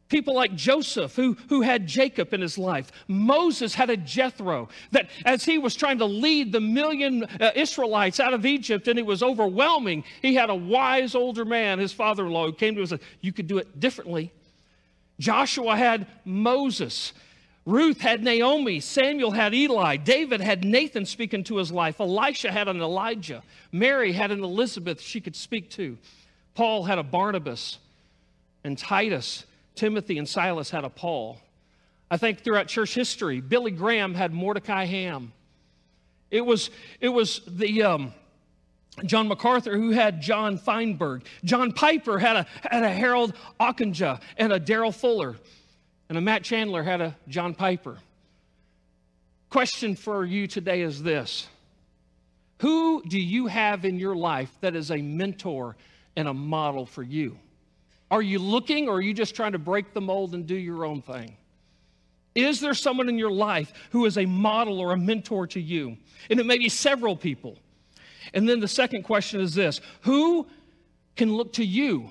people 0.08 0.34
like 0.34 0.56
Joseph, 0.56 1.14
who, 1.14 1.36
who 1.48 1.62
had 1.62 1.86
Jacob 1.86 2.34
in 2.34 2.40
his 2.40 2.58
life. 2.58 2.90
Moses 3.06 3.72
had 3.72 3.88
a 3.88 3.96
Jethro, 3.96 4.68
that 4.90 5.08
as 5.24 5.44
he 5.44 5.58
was 5.58 5.76
trying 5.76 5.98
to 5.98 6.06
lead 6.06 6.50
the 6.50 6.60
million 6.60 7.22
uh, 7.22 7.52
Israelites 7.54 8.18
out 8.18 8.34
of 8.34 8.44
Egypt 8.44 8.88
and 8.88 8.98
it 8.98 9.06
was 9.06 9.22
overwhelming, 9.22 10.02
he 10.22 10.34
had 10.34 10.50
a 10.50 10.54
wise 10.56 11.14
older 11.14 11.44
man, 11.44 11.78
his 11.78 11.92
father 11.92 12.26
in 12.26 12.32
law, 12.32 12.46
who 12.46 12.52
came 12.52 12.74
to 12.74 12.80
him 12.80 12.82
and 12.82 12.88
said, 12.88 13.00
You 13.20 13.32
could 13.32 13.46
do 13.46 13.58
it 13.58 13.78
differently. 13.78 14.32
Joshua 15.20 15.76
had 15.76 16.06
Moses. 16.24 17.12
Ruth 17.66 18.00
had 18.00 18.24
Naomi. 18.24 18.80
Samuel 18.80 19.30
had 19.30 19.54
Eli. 19.54 19.96
David 19.96 20.40
had 20.40 20.64
Nathan 20.64 21.04
speaking 21.04 21.44
to 21.44 21.58
his 21.58 21.70
life. 21.70 22.00
Elisha 22.00 22.50
had 22.50 22.66
an 22.66 22.80
Elijah. 22.80 23.42
Mary 23.70 24.12
had 24.12 24.30
an 24.30 24.42
Elizabeth 24.42 25.00
she 25.00 25.20
could 25.20 25.36
speak 25.36 25.70
to. 25.70 25.98
Paul 26.54 26.84
had 26.84 26.98
a 26.98 27.02
Barnabas. 27.02 27.78
And 28.64 28.76
Titus, 28.76 29.44
Timothy, 29.74 30.18
and 30.18 30.28
Silas 30.28 30.70
had 30.70 30.84
a 30.84 30.90
Paul. 30.90 31.38
I 32.10 32.16
think 32.16 32.40
throughout 32.40 32.66
church 32.66 32.94
history, 32.94 33.40
Billy 33.40 33.70
Graham 33.70 34.14
had 34.14 34.32
Mordecai 34.32 34.86
Ham. 34.86 35.32
It 36.30 36.44
was, 36.44 36.70
it 37.00 37.10
was 37.10 37.42
the, 37.46 37.82
um, 37.82 38.14
John 39.04 39.28
MacArthur, 39.28 39.76
who 39.76 39.90
had 39.90 40.20
John 40.20 40.58
Feinberg. 40.58 41.24
John 41.44 41.72
Piper 41.72 42.18
had 42.18 42.36
a, 42.36 42.46
had 42.68 42.82
a 42.82 42.90
Harold 42.90 43.34
Ockenga 43.58 44.20
and 44.36 44.52
a 44.52 44.60
Daryl 44.60 44.94
Fuller. 44.94 45.36
And 46.08 46.18
a 46.18 46.20
Matt 46.20 46.42
Chandler 46.42 46.82
had 46.82 47.00
a 47.00 47.16
John 47.28 47.54
Piper. 47.54 47.98
Question 49.48 49.96
for 49.96 50.24
you 50.24 50.46
today 50.46 50.82
is 50.82 51.02
this 51.02 51.48
Who 52.58 53.02
do 53.02 53.18
you 53.18 53.46
have 53.46 53.84
in 53.84 53.98
your 53.98 54.16
life 54.16 54.50
that 54.60 54.74
is 54.74 54.90
a 54.90 54.98
mentor 54.98 55.76
and 56.16 56.28
a 56.28 56.34
model 56.34 56.86
for 56.86 57.02
you? 57.02 57.38
Are 58.10 58.22
you 58.22 58.40
looking 58.40 58.88
or 58.88 58.96
are 58.96 59.00
you 59.00 59.14
just 59.14 59.36
trying 59.36 59.52
to 59.52 59.58
break 59.58 59.94
the 59.94 60.00
mold 60.00 60.34
and 60.34 60.46
do 60.46 60.56
your 60.56 60.84
own 60.84 61.00
thing? 61.00 61.36
Is 62.34 62.60
there 62.60 62.74
someone 62.74 63.08
in 63.08 63.18
your 63.18 63.30
life 63.30 63.72
who 63.90 64.04
is 64.06 64.18
a 64.18 64.26
model 64.26 64.80
or 64.80 64.92
a 64.92 64.96
mentor 64.96 65.46
to 65.48 65.60
you? 65.60 65.96
And 66.28 66.40
it 66.40 66.46
may 66.46 66.58
be 66.58 66.68
several 66.68 67.16
people. 67.16 67.56
And 68.34 68.48
then 68.48 68.60
the 68.60 68.68
second 68.68 69.02
question 69.02 69.40
is 69.40 69.54
this 69.54 69.80
Who 70.02 70.46
can 71.16 71.34
look 71.34 71.54
to 71.54 71.64
you, 71.64 72.10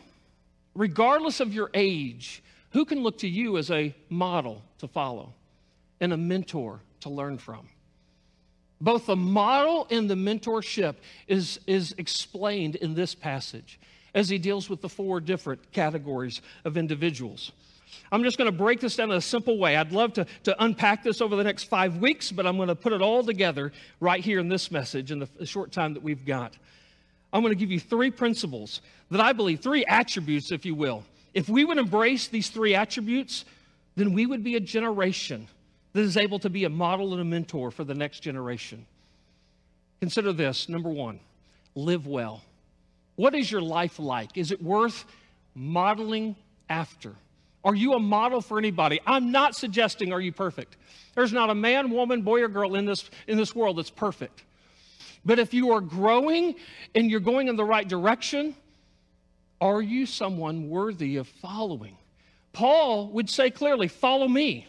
regardless 0.76 1.40
of 1.40 1.54
your 1.54 1.70
age, 1.74 2.44
Who 2.72 2.86
can 2.86 3.02
look 3.02 3.20
to 3.20 3.28
you 3.28 3.58
as 3.58 3.72
a 3.72 3.94
model 4.10 4.62
to 4.80 4.88
follow 4.88 5.34
and 6.00 6.14
a 6.14 6.18
mentor 6.18 6.82
to 7.02 7.10
learn 7.10 7.38
from? 7.38 7.68
Both 8.82 9.08
the 9.08 9.16
model 9.16 9.88
and 9.90 10.10
the 10.10 10.16
mentorship 10.16 10.96
is, 11.28 11.60
is 11.68 11.94
explained 11.98 12.76
in 12.76 12.94
this 12.94 13.14
passage 13.14 13.80
as 14.14 14.30
he 14.30 14.38
deals 14.38 14.70
with 14.70 14.82
the 14.82 14.90
four 14.90 15.20
different 15.20 15.72
categories 15.72 16.42
of 16.64 16.78
individuals. 16.78 17.52
I'm 18.12 18.24
just 18.24 18.38
going 18.38 18.52
to 18.52 18.58
break 18.58 18.80
this 18.80 18.96
down 18.96 19.12
in 19.12 19.18
a 19.18 19.22
simple 19.22 19.58
way. 19.58 19.76
I'd 19.76 19.92
love 19.92 20.14
to, 20.14 20.26
to 20.44 20.64
unpack 20.64 21.04
this 21.04 21.22
over 21.22 21.36
the 21.36 21.44
next 21.44 21.66
five 21.66 21.98
weeks, 21.98 22.32
but 22.32 22.48
I'm 22.48 22.58
going 22.58 22.70
to 22.70 22.76
put 22.76 22.94
it 22.94 23.02
all 23.02 23.24
together 23.24 23.72
right 24.00 24.24
here 24.24 24.40
in 24.40 24.50
this 24.50 24.72
message 24.72 25.12
in 25.12 25.20
the 25.20 25.46
short 25.46 25.72
time 25.72 25.94
that 25.94 26.04
we've 26.04 26.26
got. 26.26 26.58
I'm 27.32 27.42
going 27.42 27.54
to 27.54 27.60
give 27.60 27.72
you 27.72 27.80
three 27.80 28.10
principles 28.10 28.82
that 29.12 29.22
I 29.22 29.34
believe, 29.34 29.60
three 29.60 29.86
attributes, 29.86 30.52
if 30.52 30.66
you 30.66 30.74
will. 30.74 31.04
If 31.34 31.48
we 31.48 31.64
would 31.64 31.78
embrace 31.78 32.28
these 32.28 32.50
three 32.50 32.74
attributes, 32.74 33.46
then 33.96 34.14
we 34.14 34.26
would 34.26 34.44
be 34.44 34.56
a 34.56 34.60
generation 34.60 35.48
that 35.94 36.02
is 36.02 36.18
able 36.18 36.40
to 36.40 36.50
be 36.50 36.64
a 36.64 36.70
model 36.70 37.14
and 37.14 37.22
a 37.22 37.26
mentor 37.26 37.70
for 37.70 37.84
the 37.84 37.94
next 37.94 38.22
generation. 38.22 38.86
Consider 40.00 40.34
this 40.34 40.70
number 40.70 40.90
one, 40.90 41.20
live 41.76 42.08
well. 42.08 42.42
What 43.16 43.36
is 43.36 43.52
your 43.52 43.62
life 43.62 44.00
like? 44.00 44.38
Is 44.38 44.52
it 44.52 44.62
worth 44.62 45.06
modeling 45.54 46.36
after? 46.70 47.14
Are 47.64 47.76
you 47.76 47.94
a 47.94 48.00
model 48.00 48.42
for 48.42 48.58
anybody? 48.58 49.00
I'm 49.06 49.32
not 49.32 49.56
suggesting 49.56 50.14
are 50.14 50.22
you 50.22 50.32
perfect. 50.32 50.78
There's 51.16 51.34
not 51.34 51.50
a 51.50 51.56
man, 51.56 51.90
woman, 51.90 52.22
boy, 52.22 52.42
or 52.42 52.48
girl 52.48 52.76
in 52.76 52.86
this, 52.86 53.10
in 53.28 53.38
this 53.38 53.54
world 53.54 53.78
that's 53.78 53.90
perfect. 53.90 54.44
But 55.26 55.40
if 55.40 55.54
you 55.54 55.72
are 55.72 55.82
growing 55.82 56.56
and 56.96 57.12
you're 57.12 57.20
going 57.20 57.50
in 57.50 57.58
the 57.58 57.66
right 57.66 57.88
direction, 57.88 58.56
are 59.60 59.82
you 59.82 60.06
someone 60.06 60.70
worthy 60.70 61.18
of 61.18 61.28
following? 61.28 61.98
Paul 62.54 63.10
would 63.10 63.30
say 63.30 63.50
clearly, 63.52 63.90
Follow 63.90 64.28
me 64.28 64.66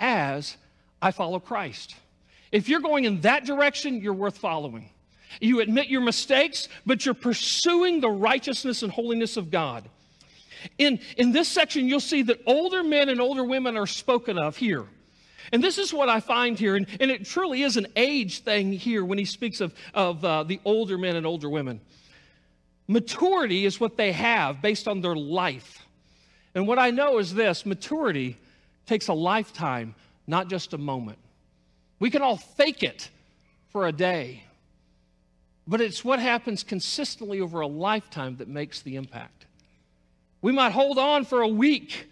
as 0.00 0.56
I 1.00 1.12
follow 1.12 1.38
Christ. 1.38 1.94
If 2.50 2.68
you're 2.68 2.80
going 2.80 3.04
in 3.04 3.20
that 3.20 3.44
direction, 3.44 4.00
you're 4.00 4.12
worth 4.12 4.38
following. 4.38 4.90
You 5.40 5.60
admit 5.60 5.88
your 5.88 6.00
mistakes, 6.00 6.68
but 6.86 7.04
you're 7.04 7.14
pursuing 7.14 8.00
the 8.00 8.10
righteousness 8.10 8.82
and 8.82 8.92
holiness 8.92 9.36
of 9.36 9.50
God. 9.50 9.88
In, 10.78 11.00
in 11.16 11.32
this 11.32 11.48
section, 11.48 11.88
you'll 11.88 12.00
see 12.00 12.22
that 12.22 12.40
older 12.46 12.82
men 12.82 13.08
and 13.08 13.20
older 13.20 13.44
women 13.44 13.76
are 13.76 13.86
spoken 13.86 14.38
of 14.38 14.56
here. 14.56 14.86
And 15.52 15.62
this 15.62 15.78
is 15.78 15.92
what 15.92 16.08
I 16.08 16.20
find 16.20 16.58
here, 16.58 16.76
and, 16.76 16.86
and 17.00 17.10
it 17.10 17.26
truly 17.26 17.62
is 17.62 17.76
an 17.76 17.86
age 17.96 18.40
thing 18.40 18.72
here 18.72 19.04
when 19.04 19.18
he 19.18 19.24
speaks 19.24 19.60
of, 19.60 19.74
of 19.92 20.24
uh, 20.24 20.42
the 20.42 20.60
older 20.64 20.96
men 20.96 21.16
and 21.16 21.26
older 21.26 21.50
women. 21.50 21.80
Maturity 22.88 23.64
is 23.64 23.80
what 23.80 23.96
they 23.96 24.12
have 24.12 24.60
based 24.60 24.88
on 24.88 25.00
their 25.00 25.16
life. 25.16 25.86
And 26.54 26.66
what 26.66 26.78
I 26.78 26.90
know 26.90 27.18
is 27.18 27.34
this 27.34 27.66
maturity 27.66 28.36
takes 28.86 29.08
a 29.08 29.14
lifetime, 29.14 29.94
not 30.26 30.48
just 30.48 30.72
a 30.72 30.78
moment. 30.78 31.18
We 31.98 32.10
can 32.10 32.22
all 32.22 32.36
fake 32.36 32.82
it 32.82 33.10
for 33.70 33.86
a 33.86 33.92
day, 33.92 34.44
but 35.66 35.80
it's 35.80 36.04
what 36.04 36.18
happens 36.18 36.62
consistently 36.62 37.40
over 37.40 37.60
a 37.60 37.66
lifetime 37.66 38.36
that 38.36 38.48
makes 38.48 38.82
the 38.82 38.96
impact. 38.96 39.43
We 40.44 40.52
might 40.52 40.72
hold 40.72 40.98
on 40.98 41.24
for 41.24 41.40
a 41.40 41.48
week, 41.48 42.06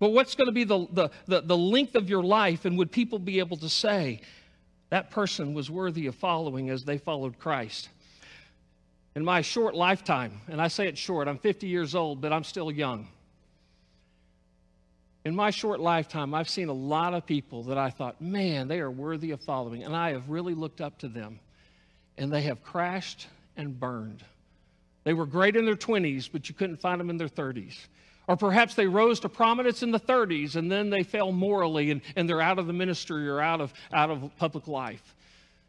but 0.00 0.10
what's 0.10 0.34
going 0.34 0.48
to 0.48 0.52
be 0.52 0.64
the, 0.64 0.88
the, 0.90 1.10
the, 1.28 1.40
the, 1.42 1.56
length 1.56 1.94
of 1.94 2.10
your 2.10 2.24
life? 2.24 2.64
And 2.64 2.76
would 2.78 2.90
people 2.90 3.20
be 3.20 3.38
able 3.38 3.56
to 3.58 3.68
say, 3.68 4.22
that 4.90 5.12
person 5.12 5.54
was 5.54 5.70
worthy 5.70 6.08
of 6.08 6.16
following 6.16 6.68
as 6.68 6.84
they 6.84 6.98
followed 6.98 7.38
Christ? 7.38 7.90
In 9.14 9.24
my 9.24 9.40
short 9.40 9.76
lifetime, 9.76 10.40
and 10.48 10.60
I 10.60 10.66
say 10.66 10.88
it 10.88 10.98
short, 10.98 11.28
I'm 11.28 11.38
50 11.38 11.68
years 11.68 11.94
old, 11.94 12.20
but 12.20 12.32
I'm 12.32 12.42
still 12.42 12.72
young. 12.72 13.06
In 15.24 15.36
my 15.36 15.50
short 15.50 15.78
lifetime, 15.78 16.34
I've 16.34 16.48
seen 16.48 16.70
a 16.70 16.72
lot 16.72 17.14
of 17.14 17.24
people 17.24 17.62
that 17.62 17.78
I 17.78 17.90
thought, 17.90 18.20
man, 18.20 18.66
they 18.66 18.80
are 18.80 18.90
worthy 18.90 19.30
of 19.30 19.40
following. 19.40 19.84
And 19.84 19.94
I 19.94 20.10
have 20.10 20.28
really 20.28 20.54
looked 20.54 20.80
up 20.80 20.98
to 20.98 21.08
them. 21.08 21.38
And 22.18 22.32
they 22.32 22.42
have 22.42 22.64
crashed 22.64 23.28
and 23.56 23.78
burned. 23.78 24.24
They 25.04 25.12
were 25.12 25.26
great 25.26 25.54
in 25.54 25.64
their 25.64 25.76
20s, 25.76 26.28
but 26.32 26.48
you 26.48 26.54
couldn't 26.54 26.76
find 26.76 26.98
them 26.98 27.10
in 27.10 27.16
their 27.16 27.28
30s. 27.28 27.76
Or 28.26 28.36
perhaps 28.36 28.74
they 28.74 28.86
rose 28.86 29.20
to 29.20 29.28
prominence 29.28 29.82
in 29.82 29.90
the 29.90 30.00
30s 30.00 30.56
and 30.56 30.72
then 30.72 30.88
they 30.88 31.02
fell 31.02 31.30
morally 31.30 31.90
and, 31.90 32.00
and 32.16 32.28
they're 32.28 32.40
out 32.40 32.58
of 32.58 32.66
the 32.66 32.72
ministry 32.72 33.28
or 33.28 33.40
out 33.40 33.60
of, 33.60 33.74
out 33.92 34.10
of 34.10 34.30
public 34.38 34.66
life. 34.66 35.14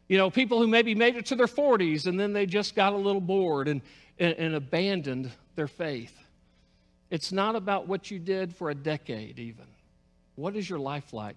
You 0.08 0.16
know, 0.16 0.30
people 0.30 0.58
who 0.58 0.66
maybe 0.66 0.94
made 0.94 1.16
it 1.16 1.26
to 1.26 1.36
their 1.36 1.46
40s 1.46 2.06
and 2.06 2.18
then 2.18 2.32
they 2.32 2.46
just 2.46 2.74
got 2.74 2.94
a 2.94 2.96
little 2.96 3.20
bored 3.20 3.68
and, 3.68 3.82
and, 4.18 4.34
and 4.38 4.54
abandoned 4.54 5.30
their 5.54 5.68
faith. 5.68 6.16
It's 7.10 7.30
not 7.30 7.56
about 7.56 7.86
what 7.86 8.10
you 8.10 8.18
did 8.18 8.54
for 8.54 8.70
a 8.70 8.74
decade, 8.74 9.38
even. 9.38 9.66
What 10.36 10.56
is 10.56 10.68
your 10.68 10.78
life 10.78 11.12
like 11.12 11.36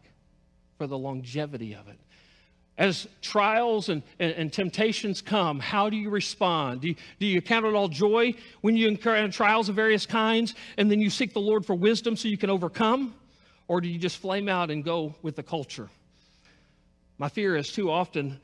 for 0.78 0.88
the 0.88 0.98
longevity 0.98 1.74
of 1.74 1.88
it? 1.90 2.00
As 2.80 3.10
trials 3.22 3.90
and, 3.90 4.02
and, 4.20 4.32
and, 4.32 4.54
temptations 4.54 5.22
come, 5.22 5.60
how 5.60 5.90
do 5.90 5.98
you 5.98 6.10
respond? 6.10 6.80
Do 6.80 6.88
you, 6.88 6.96
do 7.20 7.26
you 7.26 7.42
count 7.42 7.66
it 7.66 7.76
all 7.76 7.90
joy 7.90 8.34
when 8.62 8.78
you 8.78 8.88
incur 8.88 9.28
trials 9.28 9.68
of 9.68 9.76
various 9.76 10.06
kinds 10.06 10.56
and 10.78 10.90
then 10.90 11.02
you 11.02 11.10
seek 11.10 11.34
the 11.34 11.42
Lord 11.42 11.66
for 11.66 11.76
wisdom 11.76 12.16
so 12.16 12.30
you 12.30 12.38
can 12.38 12.50
overcome? 12.50 13.14
Or 13.68 13.82
do 13.82 13.90
you 13.90 14.00
just 14.00 14.18
flame 14.18 14.48
out 14.48 14.72
and 14.72 14.82
go 14.82 15.14
with 15.22 15.36
the 15.36 15.44
culture? 15.44 15.90
My 17.18 17.28
fear 17.28 17.58
is 17.58 17.70
too 17.70 17.92
often 17.92 18.40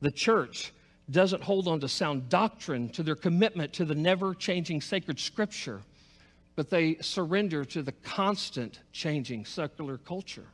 the 0.00 0.10
church 0.10 0.72
doesn't 1.10 1.42
hold 1.42 1.68
on 1.68 1.78
to 1.80 1.88
sound 1.88 2.30
doctrine, 2.30 2.88
to 2.90 3.02
their 3.02 3.16
commitment 3.16 3.74
to 3.74 3.84
the 3.84 3.94
never 3.94 4.34
changing 4.34 4.80
sacred 4.80 5.20
scripture, 5.20 5.82
but 6.56 6.70
they 6.70 6.96
surrender 7.02 7.66
to 7.66 7.82
the 7.82 7.92
constant 7.92 8.80
changing 8.92 9.44
secular 9.44 9.98
culture. 9.98 10.46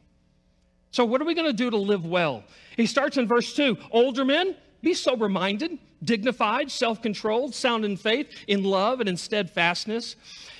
So, 0.95 1.05
what 1.05 1.21
are 1.21 1.25
we 1.25 1.35
going 1.35 1.49
to 1.49 1.53
do 1.53 1.71
to 1.71 1.77
live 1.77 2.07
well? 2.07 2.45
He 2.77 2.87
starts 2.87 3.17
in 3.17 3.27
verse 3.27 3.53
2 3.55 3.77
Older 3.91 4.25
men, 4.25 4.55
be 4.81 4.95
sober 4.95 5.29
minded, 5.29 5.77
dignified, 6.05 6.71
self 6.71 7.03
controlled, 7.03 7.53
sound 7.53 7.85
in 7.85 7.97
faith, 7.97 8.29
in 8.47 8.63
love, 8.63 9.01
and 9.01 9.09
in 9.09 9.17
steadfastness. 9.17 10.15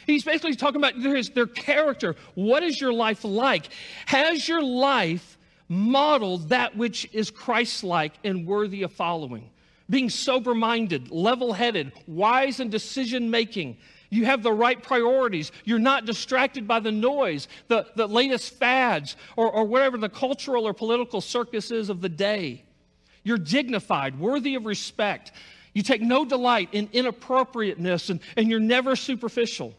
He's 0.09 0.25
basically 0.25 0.57
talking 0.57 0.81
about 0.81 1.00
their, 1.00 1.23
their 1.23 1.47
character. 1.47 2.17
What 2.35 2.64
is 2.64 2.81
your 2.81 2.93
life 2.93 3.23
like? 3.23 3.69
Has 4.07 4.49
your 4.49 4.61
life 4.61 5.38
modeled 5.69 6.49
that 6.49 6.76
which 6.76 7.09
is 7.12 7.31
Christ 7.31 7.85
like 7.85 8.14
and 8.25 8.45
worthy 8.45 8.83
of 8.83 8.93
following? 8.93 9.49
Being 9.88 10.11
sober 10.11 10.53
minded, 10.53 11.12
level 11.12 11.53
headed, 11.53 11.93
wise 12.09 12.59
in 12.59 12.71
decision 12.71 13.31
making, 13.31 13.76
you 14.14 14.25
have 14.26 14.42
the 14.42 14.52
right 14.52 14.80
priorities. 14.80 15.50
You're 15.64 15.78
not 15.78 16.06
distracted 16.06 16.68
by 16.68 16.80
the 16.80 16.92
noise, 16.92 17.49
the, 17.68 17.87
the 17.97 18.06
latest 18.06 18.54
fads, 18.54 19.16
or, 19.37 19.50
or 19.50 19.64
whatever 19.64 19.99
the 19.99 20.09
cultural 20.09 20.66
or 20.66 20.73
political 20.73 21.21
circus 21.21 21.71
is 21.71 21.88
of 21.88 22.00
the 22.00 22.09
day. 22.09 22.64
You're 23.25 23.38
dignified, 23.38 24.18
worthy 24.18 24.54
of 24.54 24.66
respect. 24.66 25.33
You 25.73 25.83
take 25.83 26.00
no 26.02 26.25
delight 26.25 26.68
in 26.73 26.88
inappropriateness, 26.92 28.11
and, 28.11 28.21
and 28.37 28.49
you're 28.49 28.61
never 28.61 28.94
superficial. 28.94 29.75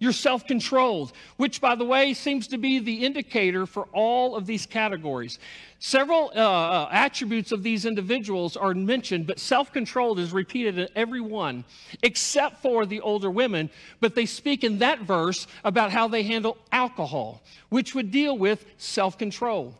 You're 0.00 0.12
self 0.12 0.46
controlled, 0.46 1.12
which, 1.38 1.60
by 1.60 1.74
the 1.74 1.84
way, 1.84 2.14
seems 2.14 2.46
to 2.48 2.58
be 2.58 2.78
the 2.78 3.04
indicator 3.04 3.66
for 3.66 3.88
all 3.92 4.36
of 4.36 4.46
these 4.46 4.64
categories. 4.64 5.38
Several 5.80 6.30
uh, 6.34 6.38
uh 6.38 6.88
attributes 6.92 7.50
of 7.50 7.62
these 7.64 7.84
individuals 7.84 8.56
are 8.56 8.74
mentioned, 8.74 9.26
but 9.26 9.40
self 9.40 9.72
controlled 9.72 10.20
is 10.20 10.32
repeated 10.32 10.78
in 10.78 10.88
every 10.94 11.20
one, 11.20 11.64
except 12.02 12.62
for 12.62 12.86
the 12.86 13.00
older 13.00 13.30
women. 13.30 13.70
But 14.00 14.14
they 14.14 14.26
speak 14.26 14.62
in 14.62 14.78
that 14.78 15.00
verse 15.00 15.48
about 15.64 15.90
how 15.90 16.06
they 16.06 16.22
handle 16.22 16.58
alcohol, 16.70 17.42
which 17.68 17.94
would 17.94 18.12
deal 18.12 18.38
with 18.38 18.64
self 18.78 19.18
control. 19.18 19.74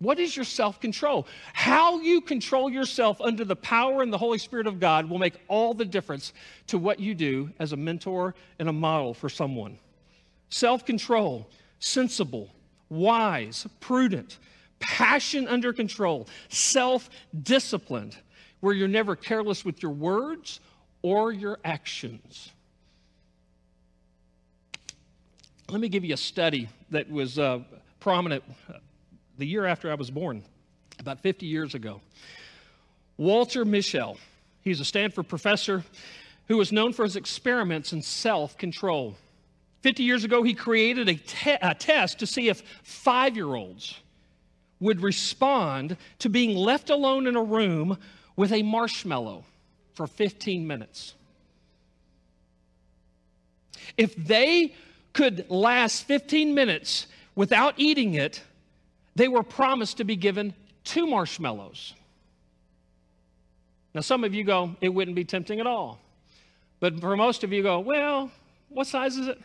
What 0.00 0.20
is 0.20 0.36
your 0.36 0.44
self 0.44 0.80
control? 0.80 1.26
How 1.52 2.00
you 2.00 2.20
control 2.20 2.70
yourself 2.70 3.20
under 3.20 3.44
the 3.44 3.56
power 3.56 4.02
and 4.02 4.12
the 4.12 4.18
Holy 4.18 4.38
Spirit 4.38 4.66
of 4.66 4.78
God 4.78 5.10
will 5.10 5.18
make 5.18 5.34
all 5.48 5.74
the 5.74 5.84
difference 5.84 6.32
to 6.68 6.78
what 6.78 7.00
you 7.00 7.14
do 7.14 7.50
as 7.58 7.72
a 7.72 7.76
mentor 7.76 8.34
and 8.58 8.68
a 8.68 8.72
model 8.72 9.12
for 9.12 9.28
someone. 9.28 9.78
Self 10.50 10.84
control, 10.84 11.48
sensible, 11.80 12.48
wise, 12.88 13.66
prudent, 13.80 14.38
passion 14.78 15.48
under 15.48 15.72
control, 15.72 16.28
self 16.48 17.10
disciplined, 17.42 18.16
where 18.60 18.74
you're 18.74 18.86
never 18.86 19.16
careless 19.16 19.64
with 19.64 19.82
your 19.82 19.92
words 19.92 20.60
or 21.02 21.32
your 21.32 21.58
actions. 21.64 22.52
Let 25.68 25.80
me 25.80 25.88
give 25.88 26.04
you 26.04 26.14
a 26.14 26.18
study 26.18 26.68
that 26.90 27.10
was 27.10 27.38
uh, 27.38 27.60
prominent 28.00 28.44
the 29.38 29.46
year 29.46 29.64
after 29.64 29.90
I 29.90 29.94
was 29.94 30.10
born, 30.10 30.42
about 30.98 31.20
50 31.20 31.46
years 31.46 31.74
ago. 31.74 32.00
Walter 33.16 33.64
Mischel, 33.64 34.18
he's 34.62 34.80
a 34.80 34.84
Stanford 34.84 35.28
professor 35.28 35.84
who 36.48 36.56
was 36.56 36.72
known 36.72 36.92
for 36.92 37.04
his 37.04 37.16
experiments 37.16 37.92
in 37.92 38.02
self 38.02 38.58
control. 38.58 39.16
50 39.82 40.02
years 40.02 40.24
ago, 40.24 40.42
he 40.42 40.54
created 40.54 41.08
a, 41.08 41.14
te- 41.14 41.56
a 41.62 41.74
test 41.74 42.18
to 42.18 42.26
see 42.26 42.48
if 42.48 42.62
five 42.82 43.36
year 43.36 43.54
olds 43.54 43.94
would 44.80 45.00
respond 45.00 45.96
to 46.18 46.28
being 46.28 46.56
left 46.56 46.90
alone 46.90 47.26
in 47.26 47.36
a 47.36 47.42
room 47.42 47.96
with 48.36 48.52
a 48.52 48.62
marshmallow 48.62 49.44
for 49.94 50.06
15 50.06 50.66
minutes. 50.66 51.14
If 53.96 54.14
they 54.14 54.74
could 55.12 55.50
last 55.50 56.04
15 56.04 56.54
minutes 56.54 57.08
without 57.34 57.74
eating 57.76 58.14
it, 58.14 58.42
they 59.18 59.26
were 59.26 59.42
promised 59.42 59.96
to 59.96 60.04
be 60.04 60.14
given 60.14 60.54
two 60.84 61.04
marshmallows. 61.04 61.92
Now, 63.92 64.00
some 64.00 64.22
of 64.22 64.32
you 64.32 64.44
go, 64.44 64.76
it 64.80 64.90
wouldn't 64.90 65.16
be 65.16 65.24
tempting 65.24 65.58
at 65.58 65.66
all. 65.66 65.98
But 66.78 67.00
for 67.00 67.16
most 67.16 67.42
of 67.42 67.52
you, 67.52 67.64
go, 67.64 67.80
well, 67.80 68.30
what 68.68 68.86
size 68.86 69.16
is 69.16 69.26
it? 69.26 69.40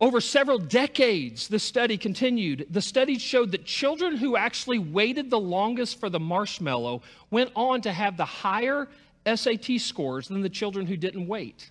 Over 0.00 0.20
several 0.20 0.58
decades, 0.58 1.48
the 1.48 1.58
study 1.58 1.96
continued. 1.96 2.68
The 2.70 2.80
study 2.80 3.18
showed 3.18 3.50
that 3.50 3.64
children 3.64 4.16
who 4.18 4.36
actually 4.36 4.78
waited 4.78 5.28
the 5.28 5.40
longest 5.40 5.98
for 5.98 6.08
the 6.08 6.20
marshmallow 6.20 7.02
went 7.32 7.50
on 7.56 7.80
to 7.82 7.92
have 7.92 8.16
the 8.16 8.24
higher 8.24 8.86
SAT 9.26 9.80
scores 9.80 10.28
than 10.28 10.42
the 10.42 10.48
children 10.48 10.86
who 10.86 10.96
didn't 10.96 11.26
wait. 11.26 11.70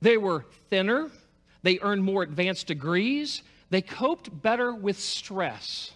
They 0.00 0.16
were 0.16 0.46
thinner, 0.68 1.10
they 1.62 1.78
earned 1.80 2.02
more 2.02 2.24
advanced 2.24 2.66
degrees, 2.66 3.42
they 3.70 3.82
coped 3.82 4.42
better 4.42 4.74
with 4.74 4.98
stress. 4.98 5.92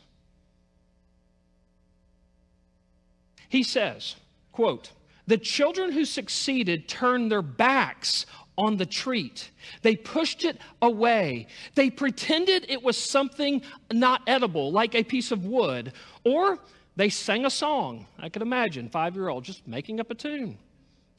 He 3.49 3.63
says, 3.63 4.17
quote, 4.53 4.93
the 5.27 5.39
children 5.39 5.93
who 5.93 6.05
succeeded 6.05 6.89
turned 6.89 7.31
their 7.31 7.43
backs 7.43 8.27
on 8.57 8.77
the 8.77 8.87
treat. 8.87 9.51
They 9.83 9.95
pushed 9.95 10.45
it 10.45 10.59
away. 10.83 11.47
They 11.75 11.91
pretended 11.91 12.67
it 12.69 12.83
was 12.83 12.97
something 12.97 13.63
not 13.93 14.23
edible, 14.27 14.73
like 14.73 14.95
a 14.95 15.05
piece 15.05 15.31
of 15.31 15.45
wood. 15.45 15.93
Or 16.25 16.59
they 16.97 17.09
sang 17.09 17.47
a 17.47 17.51
song. 17.51 18.07
I 18.19 18.29
could 18.29 18.43
imagine 18.43 18.89
five 18.89 19.15
year 19.15 19.29
old 19.29 19.45
just 19.45 19.67
making 19.69 20.01
up 20.01 20.11
a 20.11 20.15
tune 20.15 20.59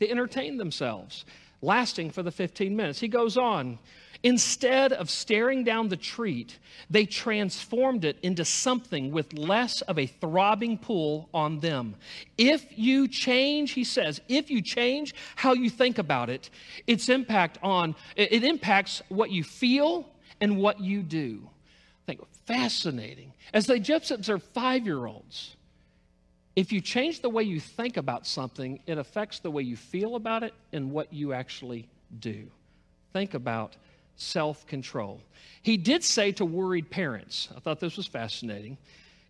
to 0.01 0.09
entertain 0.09 0.57
themselves, 0.57 1.23
lasting 1.61 2.11
for 2.11 2.21
the 2.21 2.31
15 2.31 2.75
minutes. 2.75 2.99
He 2.99 3.07
goes 3.07 3.37
on. 3.37 3.79
Instead 4.21 4.91
of 4.91 5.09
staring 5.09 5.63
down 5.63 5.87
the 5.87 5.95
treat, 5.95 6.59
they 6.89 7.05
transformed 7.05 8.03
it 8.03 8.17
into 8.21 8.43
something 8.43 9.11
with 9.11 9.31
less 9.31 9.81
of 9.83 9.97
a 9.97 10.07
throbbing 10.07 10.77
pull 10.77 11.29
on 11.33 11.59
them. 11.61 11.95
If 12.37 12.65
you 12.77 13.07
change, 13.07 13.71
he 13.71 13.85
says, 13.85 14.19
if 14.27 14.51
you 14.51 14.61
change 14.61 15.15
how 15.37 15.53
you 15.53 15.69
think 15.69 15.99
about 15.99 16.29
it, 16.29 16.49
its 16.85 17.07
impact 17.07 17.59
on 17.63 17.95
it 18.17 18.43
impacts 18.43 19.01
what 19.07 19.31
you 19.31 19.43
feel 19.43 20.09
and 20.41 20.57
what 20.57 20.81
you 20.81 21.01
do. 21.01 21.49
I 22.03 22.05
think 22.05 22.21
fascinating. 22.45 23.31
As 23.53 23.67
they 23.67 23.79
just 23.79 24.11
observe 24.11 24.43
five-year-olds, 24.43 25.55
if 26.57 26.73
you 26.73 26.81
change 26.81 27.21
the 27.21 27.29
way 27.29 27.43
you 27.43 27.61
think 27.61 27.95
about 27.95 28.27
something, 28.27 28.81
it 28.85 28.97
affects 28.97 29.39
the 29.39 29.51
way 29.51 29.63
you 29.63 29.77
feel 29.77 30.15
about 30.15 30.43
it 30.43 30.53
and 30.73 30.91
what 30.91 31.13
you 31.13 31.31
actually 31.31 31.87
do. 32.19 32.51
Think 33.13 33.33
about 33.33 33.77
self 34.19 34.67
control. 34.67 35.21
He 35.61 35.77
did 35.77 36.03
say 36.03 36.31
to 36.33 36.45
worried 36.45 36.89
parents, 36.89 37.49
I 37.55 37.59
thought 37.59 37.79
this 37.79 37.97
was 37.97 38.05
fascinating, 38.05 38.77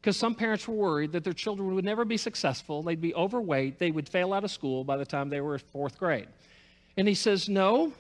because 0.02 0.18
some 0.18 0.36
parents 0.36 0.68
were 0.68 0.76
worried 0.76 1.12
that 1.14 1.24
their 1.24 1.34
children 1.34 1.74
would 1.76 1.86
never 1.86 2.06
be 2.06 2.18
successful, 2.18 2.84
they'd 2.84 3.02
be 3.02 3.16
overweight, 3.16 3.80
they 3.80 3.92
would 3.92 4.08
fail 4.08 4.34
out 4.34 4.44
of 4.44 4.52
school 4.52 4.84
by 4.84 4.98
the 4.98 5.06
time 5.06 5.30
they 5.30 5.42
were 5.42 5.58
fourth 5.58 5.98
grade. 5.98 6.28
And 6.98 7.08
he 7.08 7.14
says, 7.14 7.48
No, 7.48 7.94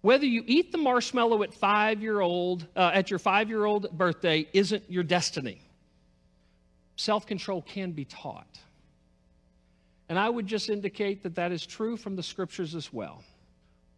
whether 0.00 0.26
you 0.26 0.42
eat 0.46 0.72
the 0.72 0.78
marshmallow 0.78 1.42
at 1.42 1.52
five 1.52 2.02
year 2.02 2.20
old, 2.20 2.66
uh, 2.76 2.90
at 2.94 3.10
your 3.10 3.18
five 3.18 3.48
year 3.48 3.64
old 3.64 3.90
birthday 3.96 4.46
isn't 4.52 4.84
your 4.88 5.04
destiny. 5.04 5.60
Self 6.96 7.26
control 7.26 7.62
can 7.62 7.92
be 7.92 8.04
taught. 8.04 8.58
And 10.08 10.18
I 10.18 10.28
would 10.28 10.46
just 10.46 10.68
indicate 10.68 11.22
that 11.22 11.36
that 11.36 11.52
is 11.52 11.64
true 11.64 11.96
from 11.96 12.16
the 12.16 12.22
scriptures 12.22 12.74
as 12.74 12.92
well. 12.92 13.24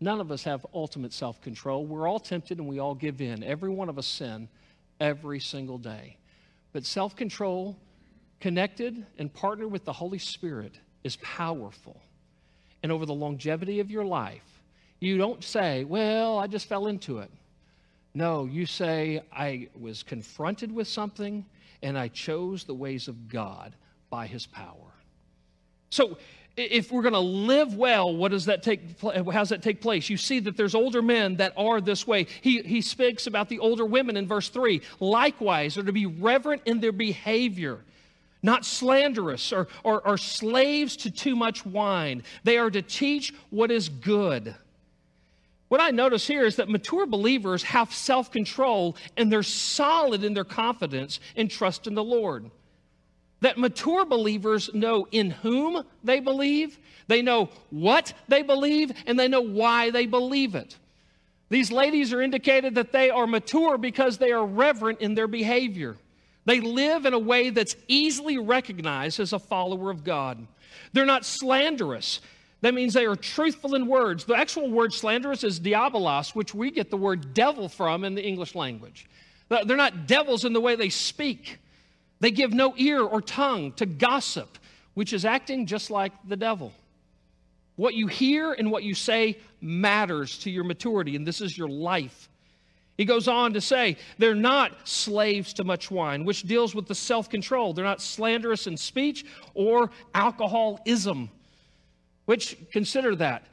None 0.04 0.20
of 0.20 0.30
us 0.30 0.44
have 0.44 0.66
ultimate 0.74 1.14
self 1.14 1.40
control. 1.40 1.86
We're 1.86 2.06
all 2.06 2.20
tempted 2.20 2.58
and 2.58 2.68
we 2.68 2.78
all 2.78 2.94
give 2.94 3.22
in. 3.22 3.42
Every 3.42 3.70
one 3.70 3.88
of 3.88 3.96
us 3.98 4.06
sin 4.06 4.50
every 5.00 5.40
single 5.40 5.78
day. 5.78 6.18
But 6.74 6.84
self 6.84 7.16
control, 7.16 7.78
connected 8.38 9.06
and 9.16 9.32
partnered 9.32 9.72
with 9.72 9.86
the 9.86 9.94
Holy 9.94 10.18
Spirit, 10.18 10.78
is 11.04 11.16
powerful. 11.16 12.02
And 12.82 12.92
over 12.92 13.06
the 13.06 13.14
longevity 13.14 13.80
of 13.80 13.90
your 13.90 14.04
life, 14.04 14.60
you 15.00 15.16
don't 15.16 15.42
say, 15.42 15.84
Well, 15.84 16.38
I 16.38 16.48
just 16.48 16.68
fell 16.68 16.86
into 16.88 17.20
it. 17.20 17.30
No, 18.12 18.44
you 18.44 18.66
say, 18.66 19.22
I 19.32 19.68
was 19.80 20.02
confronted 20.02 20.70
with 20.70 20.86
something 20.86 21.46
and 21.80 21.96
I 21.96 22.08
chose 22.08 22.64
the 22.64 22.74
ways 22.74 23.08
of 23.08 23.26
God 23.30 23.74
by 24.10 24.26
his 24.26 24.44
power. 24.44 24.92
So 25.88 26.18
if 26.56 26.92
we're 26.92 27.02
going 27.02 27.14
to 27.14 27.18
live 27.18 27.74
well, 27.74 28.14
what 28.14 28.30
does 28.30 28.44
that 28.44 28.62
take? 28.62 29.00
How 29.00 29.22
does 29.22 29.48
that 29.48 29.62
take 29.62 29.80
place? 29.80 30.08
You 30.08 30.16
see 30.16 30.38
that 30.40 30.56
there's 30.56 30.74
older 30.74 31.02
men 31.02 31.36
that 31.36 31.52
are 31.56 31.80
this 31.80 32.06
way. 32.06 32.26
He, 32.40 32.62
he 32.62 32.80
speaks 32.80 33.26
about 33.26 33.48
the 33.48 33.58
older 33.58 33.84
women 33.84 34.16
in 34.16 34.28
verse 34.28 34.48
3. 34.48 34.80
Likewise, 35.00 35.76
are 35.76 35.82
to 35.82 35.92
be 35.92 36.06
reverent 36.06 36.62
in 36.64 36.80
their 36.80 36.92
behavior, 36.92 37.80
not 38.42 38.64
slanderous 38.64 39.52
or, 39.52 39.66
or, 39.82 40.06
or 40.06 40.16
slaves 40.16 40.96
to 40.98 41.10
too 41.10 41.34
much 41.34 41.66
wine. 41.66 42.22
They 42.44 42.56
are 42.58 42.70
to 42.70 42.82
teach 42.82 43.34
what 43.50 43.72
is 43.72 43.88
good. 43.88 44.54
What 45.68 45.80
I 45.80 45.90
notice 45.90 46.24
here 46.24 46.46
is 46.46 46.56
that 46.56 46.68
mature 46.68 47.06
believers 47.06 47.64
have 47.64 47.92
self 47.92 48.30
control 48.30 48.96
and 49.16 49.32
they're 49.32 49.42
solid 49.42 50.22
in 50.22 50.34
their 50.34 50.44
confidence 50.44 51.18
and 51.34 51.50
trust 51.50 51.88
in 51.88 51.96
the 51.96 52.04
Lord 52.04 52.48
that 53.44 53.58
mature 53.58 54.06
believers 54.06 54.70
know 54.72 55.06
in 55.12 55.30
whom 55.30 55.84
they 56.02 56.18
believe, 56.18 56.78
they 57.08 57.20
know 57.20 57.50
what 57.68 58.14
they 58.26 58.40
believe, 58.40 58.90
and 59.06 59.20
they 59.20 59.28
know 59.28 59.42
why 59.42 59.90
they 59.90 60.06
believe 60.06 60.54
it. 60.54 60.78
These 61.50 61.70
ladies 61.70 62.14
are 62.14 62.22
indicated 62.22 62.74
that 62.76 62.90
they 62.90 63.10
are 63.10 63.26
mature 63.26 63.76
because 63.76 64.16
they 64.16 64.32
are 64.32 64.46
reverent 64.46 65.02
in 65.02 65.14
their 65.14 65.28
behavior. 65.28 65.94
They 66.46 66.60
live 66.60 67.04
in 67.04 67.12
a 67.12 67.18
way 67.18 67.50
that's 67.50 67.76
easily 67.86 68.38
recognized 68.38 69.20
as 69.20 69.34
a 69.34 69.38
follower 69.38 69.90
of 69.90 70.04
God. 70.04 70.46
They're 70.94 71.04
not 71.04 71.26
slanderous. 71.26 72.22
That 72.62 72.72
means 72.72 72.94
they 72.94 73.04
are 73.04 73.14
truthful 73.14 73.74
in 73.74 73.86
words. 73.86 74.24
The 74.24 74.36
actual 74.36 74.70
word 74.70 74.94
slanderous 74.94 75.44
is 75.44 75.60
diabolos, 75.60 76.34
which 76.34 76.54
we 76.54 76.70
get 76.70 76.88
the 76.88 76.96
word 76.96 77.34
devil 77.34 77.68
from 77.68 78.04
in 78.04 78.14
the 78.14 78.24
English 78.24 78.54
language. 78.54 79.06
They're 79.50 79.76
not 79.76 80.06
devils 80.06 80.46
in 80.46 80.54
the 80.54 80.62
way 80.62 80.76
they 80.76 80.88
speak. 80.88 81.58
They 82.24 82.30
give 82.30 82.54
no 82.54 82.72
ear 82.78 83.02
or 83.02 83.20
tongue 83.20 83.72
to 83.72 83.84
gossip, 83.84 84.56
which 84.94 85.12
is 85.12 85.26
acting 85.26 85.66
just 85.66 85.90
like 85.90 86.10
the 86.26 86.38
devil. 86.38 86.72
What 87.76 87.92
you 87.92 88.06
hear 88.06 88.54
and 88.54 88.70
what 88.70 88.82
you 88.82 88.94
say 88.94 89.36
matters 89.60 90.38
to 90.38 90.50
your 90.50 90.64
maturity, 90.64 91.16
and 91.16 91.26
this 91.26 91.42
is 91.42 91.58
your 91.58 91.68
life. 91.68 92.30
He 92.96 93.04
goes 93.04 93.28
on 93.28 93.52
to 93.52 93.60
say, 93.60 93.98
they're 94.16 94.34
not 94.34 94.88
slaves 94.88 95.52
to 95.52 95.64
much 95.64 95.90
wine, 95.90 96.24
which 96.24 96.44
deals 96.44 96.74
with 96.74 96.86
the 96.86 96.94
self 96.94 97.28
control. 97.28 97.74
They're 97.74 97.84
not 97.84 98.00
slanderous 98.00 98.66
in 98.66 98.78
speech 98.78 99.26
or 99.52 99.90
alcoholism, 100.14 101.28
which 102.24 102.56
consider 102.72 103.14
that. 103.16 103.44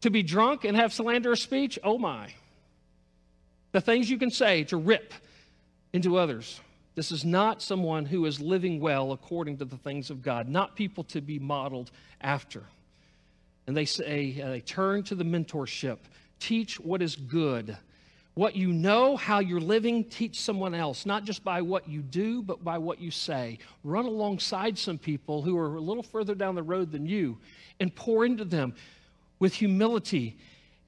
To 0.00 0.10
be 0.10 0.24
drunk 0.24 0.64
and 0.64 0.76
have 0.76 0.92
slanderous 0.92 1.42
speech, 1.42 1.78
oh 1.84 1.96
my. 1.96 2.34
The 3.70 3.80
things 3.80 4.10
you 4.10 4.18
can 4.18 4.32
say 4.32 4.64
to 4.64 4.78
rip 4.78 5.14
into 5.92 6.16
others. 6.16 6.58
This 7.00 7.12
is 7.12 7.24
not 7.24 7.62
someone 7.62 8.04
who 8.04 8.26
is 8.26 8.42
living 8.42 8.78
well 8.78 9.12
according 9.12 9.56
to 9.56 9.64
the 9.64 9.78
things 9.78 10.10
of 10.10 10.20
God, 10.20 10.50
not 10.50 10.76
people 10.76 11.02
to 11.04 11.22
be 11.22 11.38
modeled 11.38 11.90
after. 12.20 12.64
And 13.66 13.74
they 13.74 13.86
say, 13.86 14.38
uh, 14.38 14.50
they 14.50 14.60
turn 14.60 15.02
to 15.04 15.14
the 15.14 15.24
mentorship. 15.24 15.96
Teach 16.40 16.78
what 16.78 17.00
is 17.00 17.16
good. 17.16 17.74
What 18.34 18.54
you 18.54 18.70
know, 18.70 19.16
how 19.16 19.38
you're 19.38 19.62
living, 19.62 20.04
teach 20.04 20.40
someone 20.40 20.74
else, 20.74 21.06
not 21.06 21.24
just 21.24 21.42
by 21.42 21.62
what 21.62 21.88
you 21.88 22.02
do, 22.02 22.42
but 22.42 22.62
by 22.62 22.76
what 22.76 23.00
you 23.00 23.10
say. 23.10 23.60
Run 23.82 24.04
alongside 24.04 24.76
some 24.76 24.98
people 24.98 25.40
who 25.40 25.56
are 25.56 25.76
a 25.76 25.80
little 25.80 26.02
further 26.02 26.34
down 26.34 26.54
the 26.54 26.62
road 26.62 26.92
than 26.92 27.06
you 27.06 27.38
and 27.80 27.94
pour 27.94 28.26
into 28.26 28.44
them 28.44 28.74
with 29.38 29.54
humility 29.54 30.36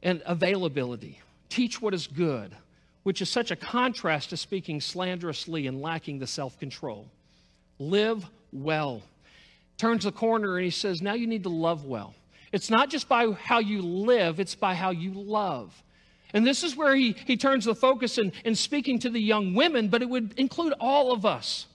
and 0.03 0.21
availability. 0.27 1.23
Teach 1.49 1.81
what 1.81 1.95
is 1.95 2.07
good 2.07 2.55
which 3.03 3.21
is 3.21 3.29
such 3.29 3.51
a 3.51 3.57
contrast 3.57 4.31
to 4.31 4.37
speaking 4.37 4.81
slanderously 4.81 5.67
and 5.67 5.81
lacking 5.81 6.19
the 6.19 6.27
self 6.27 6.59
control. 6.59 7.09
Live 7.79 8.25
well. 8.53 9.03
Turns 9.77 10.05
the 10.05 10.13
corner 10.13 10.57
and 10.57 10.65
he 10.65 10.71
says, 10.71 11.03
Now 11.03 11.15
you 11.15 11.27
need 11.27 11.43
to 11.45 11.49
love 11.49 11.85
well. 11.85 12.15
It's 12.53 12.71
not 12.71 12.91
just 12.91 13.09
by 13.09 13.33
how 13.33 13.61
you 13.61 13.83
live, 13.83 14.39
it's 14.39 14.55
by 14.55 14.75
how 14.75 14.91
you 14.91 15.13
love. 15.13 15.83
And 16.35 16.47
this 16.47 16.63
is 16.63 16.77
where 16.77 16.95
he, 16.95 17.15
he 17.27 17.37
turns 17.37 17.65
the 17.65 17.75
focus 17.75 18.19
in, 18.19 18.33
in 18.45 18.55
speaking 18.55 18.99
to 19.01 19.11
the 19.11 19.21
young 19.21 19.55
women, 19.55 19.89
but 19.89 20.03
it 20.03 20.09
would 20.09 20.35
include 20.39 20.75
all 20.81 21.13
of 21.13 21.27
us. 21.27 21.67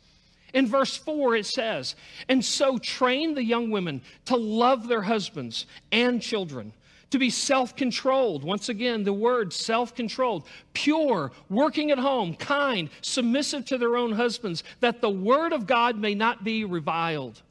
In 0.54 0.66
verse 0.66 0.96
4, 0.96 1.36
it 1.36 1.46
says, 1.46 1.96
And 2.28 2.44
so 2.44 2.78
train 2.78 3.36
the 3.36 3.44
young 3.44 3.70
women 3.70 4.02
to 4.26 4.36
love 4.36 4.88
their 4.88 5.04
husbands 5.04 5.66
and 5.92 6.22
children 6.22 6.74
to 7.12 7.20
be 7.20 7.30
self 7.30 7.76
controlled. 7.76 8.44
Once 8.44 8.70
again, 8.70 9.04
the 9.04 9.14
word 9.14 9.54
self 9.54 9.96
controlled, 9.96 10.44
pure, 10.74 11.32
working 11.50 11.92
at 11.92 11.98
home, 11.98 12.36
kind, 12.36 12.90
submissive 13.02 13.66
to 13.66 13.78
their 13.78 13.98
own 13.98 14.12
husbands, 14.12 14.64
that 14.80 15.02
the 15.02 15.10
word 15.10 15.54
of 15.54 15.68
God 15.68 15.98
may 15.98 16.16
not 16.16 16.44
be 16.44 16.66
reviled. 16.66 17.42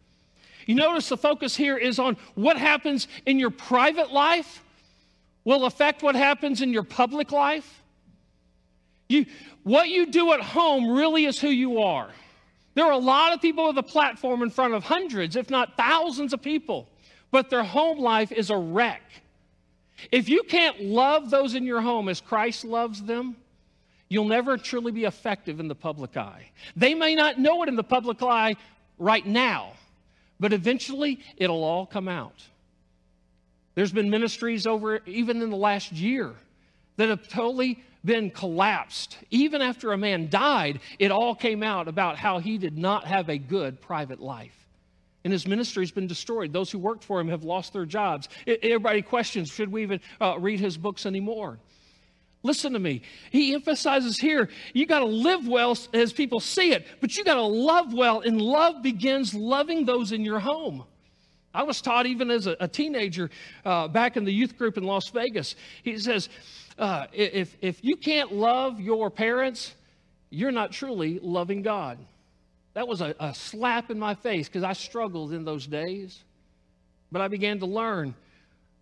You 0.67 0.75
notice 0.75 1.09
the 1.09 1.17
focus 1.17 1.57
here 1.57 1.77
is 1.77 1.99
on 1.99 2.17
what 2.35 2.57
happens 2.57 3.07
in 3.25 3.39
your 3.39 3.51
private 3.51 4.13
life, 4.13 4.63
will 5.45 5.65
affect 5.65 6.03
what 6.03 6.17
happens 6.17 6.61
in 6.61 6.73
your 6.73 6.83
public 6.83 7.31
life. 7.31 7.83
You, 9.09 9.27
what 9.63 9.89
you 9.89 10.07
do 10.07 10.33
at 10.33 10.41
home 10.41 10.91
really 10.91 11.25
is 11.25 11.41
who 11.41 11.49
you 11.49 11.83
are. 11.83 12.11
There 12.75 12.85
are 12.85 12.93
a 12.93 12.99
lot 12.99 13.33
of 13.33 13.41
people 13.41 13.69
with 13.69 13.79
a 13.79 13.83
platform 13.83 14.43
in 14.43 14.51
front 14.51 14.75
of 14.75 14.85
hundreds, 14.85 15.37
if 15.37 15.49
not 15.49 15.77
thousands 15.77 16.33
of 16.33 16.43
people, 16.43 16.89
but 17.31 17.49
their 17.49 17.63
home 17.63 17.99
life 17.99 18.33
is 18.33 18.51
a 18.51 18.57
wreck. 18.57 19.03
If 20.13 20.29
you 20.29 20.43
can't 20.43 20.81
love 20.83 21.31
those 21.31 21.55
in 21.55 21.65
your 21.65 21.81
home 21.81 22.09
as 22.09 22.21
Christ 22.21 22.65
loves 22.65 23.03
them, 23.03 23.37
you'll 24.09 24.27
never 24.27 24.57
truly 24.57 24.93
be 24.93 25.05
effective 25.05 25.61
in 25.61 25.69
the 25.69 25.75
public 25.75 26.17
eye. 26.17 26.51
They 26.77 26.95
may 26.95 27.15
not 27.15 27.39
know 27.39 27.63
it 27.63 27.69
in 27.69 27.77
the 27.77 27.85
public 27.85 28.23
eye 28.23 28.57
right 28.99 29.27
now, 29.27 29.73
but 30.39 30.53
eventually 30.53 31.21
it'll 31.37 31.65
all 31.65 31.87
come 31.87 32.09
out. 32.09 32.43
There's 33.75 33.93
been 33.93 34.11
ministries 34.11 34.67
over, 34.67 35.01
even 35.07 35.43
in 35.43 35.51
the 35.51 35.57
last 35.57 35.93
year, 35.93 36.33
that 36.97 37.09
have 37.09 37.29
totally 37.29 37.83
been 38.05 38.31
collapsed. 38.31 39.19
Even 39.31 39.61
after 39.61 39.93
a 39.93 39.99
man 39.99 40.31
died, 40.31 40.81
it 40.99 41.11
all 41.11 41.35
came 41.35 41.63
out 41.63 41.89
about 41.89 42.17
how 42.17 42.39
he 42.39 42.57
did 42.57 42.79
not 42.79 43.05
have 43.05 43.29
a 43.29 43.37
good 43.37 43.81
private 43.81 44.21
life. 44.21 44.66
And 45.27 45.33
his 45.33 45.45
ministry 45.45 45.83
has 45.83 45.91
been 45.91 46.07
destroyed. 46.07 46.53
Those 46.53 46.71
who 46.71 46.79
worked 46.79 47.03
for 47.03 47.19
him 47.19 47.27
have 47.27 47.43
lost 47.43 47.73
their 47.73 47.85
jobs. 47.85 48.29
Everybody 48.47 49.03
questions 49.03 49.49
should 49.49 49.73
we 49.73 49.83
even 49.83 50.01
uh, 50.21 50.39
read 50.39 50.61
his 50.61 50.79
books 50.79 51.05
anymore? 51.05 51.59
Listen 52.45 52.75
to 52.75 52.79
me. 52.79 53.03
He 53.33 53.53
emphasizes 53.53 54.21
here 54.21 54.49
you 54.73 54.87
got 54.87 55.01
to 55.01 55.05
live 55.07 55.49
well 55.49 55.77
as 55.93 56.13
people 56.13 56.39
see 56.39 56.71
it, 56.71 56.87
but 57.01 57.17
you 57.17 57.25
got 57.25 57.35
to 57.35 57.43
love 57.43 57.93
well, 57.93 58.21
and 58.21 58.41
love 58.41 58.85
begins 58.85 59.35
loving 59.35 59.85
those 59.85 60.13
in 60.13 60.25
your 60.25 60.39
home. 60.39 60.85
I 61.53 61.65
was 61.65 61.81
taught 61.81 62.07
even 62.07 62.31
as 62.31 62.47
a, 62.47 62.57
a 62.61 62.69
teenager 62.69 63.29
uh, 63.65 63.89
back 63.89 64.17
in 64.17 64.25
the 64.25 64.33
youth 64.33 64.57
group 64.57 64.77
in 64.77 64.85
Las 64.85 65.09
Vegas. 65.09 65.57
He 65.83 65.99
says, 65.99 66.29
uh, 66.79 67.07
if, 67.13 67.57
if 67.61 67.83
you 67.83 67.97
can't 67.97 68.31
love 68.31 68.79
your 68.79 69.11
parents, 69.11 69.75
you're 70.31 70.53
not 70.53 70.71
truly 70.71 71.19
loving 71.21 71.63
God. 71.63 71.99
That 72.77 72.87
was 72.87 73.01
a, 73.01 73.15
a 73.19 73.35
slap 73.35 73.91
in 73.91 73.99
my 73.99 74.15
face 74.15 74.49
because 74.49 74.63
I 74.63 74.75
struggled 74.75 75.33
in 75.33 75.47
those 75.47 75.67
days. 75.67 76.23
But 77.11 77.23
I 77.23 77.29
began 77.29 77.59
to 77.61 77.67
learn 77.67 78.15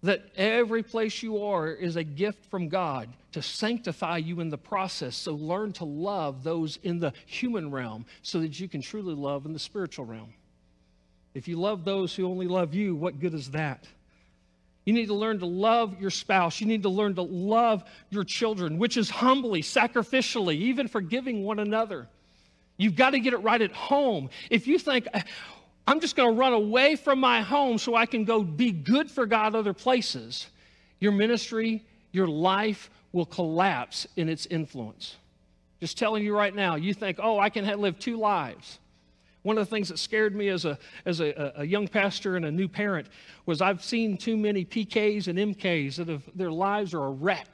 that 0.02 0.24
every 0.35 0.83
place 0.83 1.22
you 1.22 1.44
are 1.44 1.68
is 1.68 1.94
a 1.94 2.02
gift 2.02 2.44
from 2.46 2.68
God 2.68 3.09
to 3.30 3.40
sanctify 3.40 4.16
you 4.16 4.40
in 4.40 4.48
the 4.48 4.59
process. 4.59 5.14
So 5.14 5.35
learn 5.35 5.74
to 5.74 5.85
love 5.85 6.42
those 6.42 6.76
in 6.83 6.98
the 6.98 7.12
human 7.24 7.70
realm 7.70 8.04
so 8.22 8.40
that 8.40 8.59
you 8.59 8.68
can 8.68 8.83
truly 8.83 9.14
love 9.14 9.46
in 9.46 9.52
the 9.52 9.61
spiritual 9.61 10.07
realm. 10.07 10.35
If 11.33 11.46
you 11.46 11.61
love 11.61 11.85
those 11.85 12.16
who 12.16 12.26
only 12.26 12.48
love 12.48 12.74
you, 12.74 12.96
what 12.96 13.20
good 13.20 13.33
is 13.33 13.52
that? 13.52 13.87
You 14.85 14.92
need 14.92 15.07
to 15.07 15.14
learn 15.14 15.38
to 15.38 15.46
love 15.46 16.00
your 16.00 16.11
spouse. 16.11 16.61
You 16.61 16.66
need 16.66 16.83
to 16.83 16.88
learn 16.88 17.14
to 17.14 17.22
love 17.22 17.85
your 18.11 18.24
children, 18.24 18.76
which 18.76 18.96
is 18.96 19.09
humbly, 19.09 19.62
sacrificially, 19.62 20.57
even 20.57 20.88
forgiving 20.88 21.44
one 21.44 21.61
another. 21.61 22.09
You've 22.76 22.96
got 22.96 23.10
to 23.10 23.20
get 23.20 23.32
it 23.32 23.38
right 23.38 23.60
at 23.60 23.72
home. 23.72 24.30
If 24.50 24.66
you 24.66 24.78
think, 24.78 25.06
I'm 25.87 26.00
just 26.00 26.16
going 26.16 26.34
to 26.34 26.38
run 26.38 26.52
away 26.52 26.96
from 26.96 27.20
my 27.20 27.40
home 27.40 27.78
so 27.78 27.94
I 27.94 28.06
can 28.06 28.24
go 28.24 28.42
be 28.42 28.72
good 28.72 29.10
for 29.10 29.26
God 29.26 29.54
other 29.54 29.72
places, 29.72 30.48
your 31.00 31.12
ministry, 31.12 31.84
your 32.12 32.26
life 32.26 32.90
will 33.12 33.26
collapse 33.26 34.06
in 34.16 34.28
its 34.28 34.46
influence. 34.46 35.16
Just 35.80 35.98
telling 35.98 36.24
you 36.24 36.37
right 36.37 36.54
now, 36.54 36.76
you 36.76 36.94
think, 36.94 37.18
oh, 37.22 37.38
I 37.38 37.50
can 37.50 37.64
live 37.80 37.98
two 37.98 38.16
lives. 38.16 38.78
One 39.42 39.58
of 39.58 39.66
the 39.68 39.70
things 39.70 39.90
that 39.90 39.98
scared 39.98 40.34
me 40.34 40.48
as 40.48 40.64
a, 40.64 40.78
as 41.04 41.20
a, 41.20 41.52
a 41.56 41.64
young 41.64 41.87
pastor 41.87 42.37
and 42.37 42.46
a 42.46 42.50
new 42.50 42.66
parent 42.66 43.08
was 43.44 43.60
I've 43.60 43.84
seen 43.84 44.16
too 44.16 44.38
many 44.38 44.64
PKs 44.64 45.28
and 45.28 45.38
MKs 45.38 45.96
that 45.96 46.08
have, 46.08 46.22
their 46.34 46.50
lives 46.50 46.94
are 46.94 47.04
a 47.04 47.10
wreck 47.10 47.48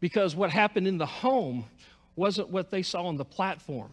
because 0.00 0.34
what 0.34 0.50
happened 0.50 0.88
in 0.88 0.98
the 0.98 1.06
home 1.06 1.64
wasn't 2.16 2.50
what 2.50 2.70
they 2.70 2.82
saw 2.82 3.04
on 3.04 3.16
the 3.16 3.24
platform. 3.24 3.90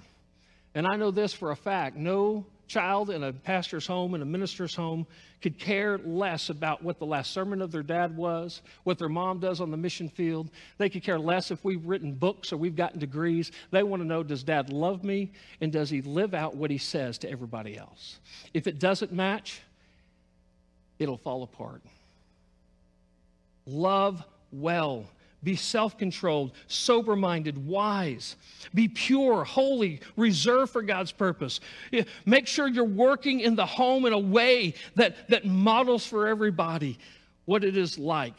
And 0.78 0.86
I 0.86 0.96
know 0.96 1.10
this 1.10 1.34
for 1.34 1.50
a 1.50 1.56
fact 1.56 1.98
no 1.98 2.46
child 2.68 3.10
in 3.10 3.24
a 3.24 3.34
pastor's 3.34 3.88
home, 3.88 4.14
in 4.14 4.22
a 4.22 4.26
minister's 4.26 4.76
home, 4.76 5.08
could 5.42 5.58
care 5.58 5.98
less 5.98 6.52
about 6.52 6.84
what 6.84 7.00
the 7.00 7.06
last 7.06 7.32
sermon 7.32 7.64
of 7.64 7.72
their 7.72 7.82
dad 7.82 8.16
was, 8.16 8.62
what 8.84 9.00
their 9.00 9.10
mom 9.10 9.40
does 9.40 9.60
on 9.60 9.72
the 9.72 9.78
mission 9.78 10.08
field. 10.08 10.52
They 10.78 10.88
could 10.88 11.02
care 11.02 11.18
less 11.18 11.50
if 11.50 11.64
we've 11.64 11.84
written 11.84 12.14
books 12.14 12.54
or 12.54 12.58
we've 12.58 12.76
gotten 12.76 13.00
degrees. 13.00 13.52
They 13.72 13.82
want 13.82 14.04
to 14.04 14.08
know 14.08 14.22
does 14.22 14.44
dad 14.44 14.72
love 14.72 15.04
me 15.04 15.32
and 15.62 15.72
does 15.72 15.90
he 15.90 16.02
live 16.04 16.36
out 16.36 16.56
what 16.56 16.70
he 16.70 16.78
says 16.78 17.18
to 17.20 17.32
everybody 17.32 17.76
else? 17.76 18.20
If 18.54 18.68
it 18.68 18.78
doesn't 18.78 19.12
match, 19.12 19.64
it'll 21.00 21.18
fall 21.18 21.42
apart. 21.42 21.82
Love 23.66 24.24
well 24.52 25.08
be 25.44 25.56
self 25.56 25.98
controlled, 25.98 26.52
sober 26.68 27.16
minded, 27.16 27.58
wise. 27.68 28.36
Be 28.74 28.88
pure, 28.88 29.44
holy, 29.44 30.02
reserved 30.16 30.72
for 30.72 30.82
God's 30.82 31.12
purpose. 31.12 31.60
Make 32.26 32.48
sure 32.48 32.68
you're 32.68 32.84
working 32.84 33.42
in 33.42 33.56
the 33.56 33.66
home 33.66 34.06
in 34.06 34.14
a 34.14 34.20
way 34.20 34.74
that, 34.96 35.30
that 35.30 35.46
models 35.46 36.06
for 36.06 36.28
everybody 36.28 36.98
what 37.46 37.64
it 37.64 37.78
is 37.78 37.98
like. 38.00 38.34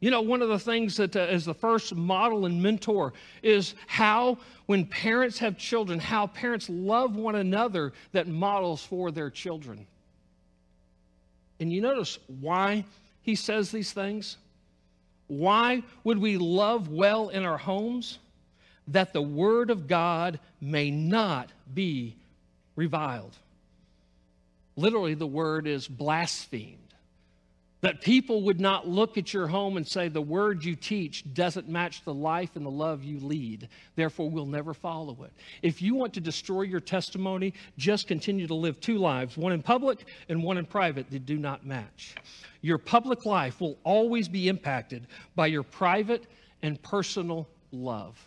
You 0.00 0.10
know, 0.10 0.22
one 0.22 0.40
of 0.40 0.48
the 0.48 0.58
things 0.58 0.96
that 0.96 1.14
uh, 1.14 1.20
is 1.20 1.44
the 1.44 1.54
first 1.54 1.94
model 1.94 2.46
and 2.46 2.62
mentor 2.62 3.12
is 3.42 3.74
how, 3.86 4.38
when 4.64 4.86
parents 4.86 5.38
have 5.38 5.58
children, 5.58 5.98
how 5.98 6.26
parents 6.26 6.70
love 6.70 7.16
one 7.16 7.34
another 7.34 7.92
that 8.12 8.26
models 8.26 8.82
for 8.82 9.10
their 9.10 9.28
children. 9.28 9.86
And 11.60 11.70
you 11.70 11.82
notice 11.82 12.18
why 12.40 12.86
he 13.20 13.34
says 13.34 13.70
these 13.70 13.92
things? 13.92 14.38
Why 15.30 15.84
would 16.02 16.18
we 16.18 16.38
love 16.38 16.88
well 16.88 17.28
in 17.28 17.44
our 17.44 17.56
homes? 17.56 18.18
That 18.88 19.12
the 19.12 19.22
word 19.22 19.70
of 19.70 19.86
God 19.86 20.40
may 20.60 20.90
not 20.90 21.50
be 21.72 22.16
reviled. 22.74 23.36
Literally, 24.74 25.14
the 25.14 25.28
word 25.28 25.68
is 25.68 25.86
blasphemed. 25.86 26.89
That 27.82 28.02
people 28.02 28.42
would 28.42 28.60
not 28.60 28.86
look 28.86 29.16
at 29.16 29.32
your 29.32 29.46
home 29.46 29.78
and 29.78 29.86
say, 29.86 30.08
the 30.08 30.20
word 30.20 30.64
you 30.64 30.76
teach 30.76 31.32
doesn't 31.32 31.68
match 31.68 32.04
the 32.04 32.12
life 32.12 32.56
and 32.56 32.66
the 32.66 32.70
love 32.70 33.04
you 33.04 33.18
lead. 33.20 33.68
Therefore, 33.96 34.28
we'll 34.28 34.44
never 34.44 34.74
follow 34.74 35.16
it. 35.24 35.32
If 35.62 35.80
you 35.80 35.94
want 35.94 36.12
to 36.14 36.20
destroy 36.20 36.62
your 36.62 36.80
testimony, 36.80 37.54
just 37.78 38.06
continue 38.06 38.46
to 38.46 38.54
live 38.54 38.80
two 38.80 38.98
lives, 38.98 39.38
one 39.38 39.52
in 39.52 39.62
public 39.62 40.04
and 40.28 40.42
one 40.42 40.58
in 40.58 40.66
private, 40.66 41.10
that 41.10 41.24
do 41.24 41.38
not 41.38 41.64
match. 41.64 42.16
Your 42.60 42.76
public 42.76 43.24
life 43.24 43.60
will 43.60 43.78
always 43.82 44.28
be 44.28 44.48
impacted 44.48 45.06
by 45.34 45.46
your 45.46 45.62
private 45.62 46.26
and 46.62 46.80
personal 46.82 47.48
love. 47.72 48.22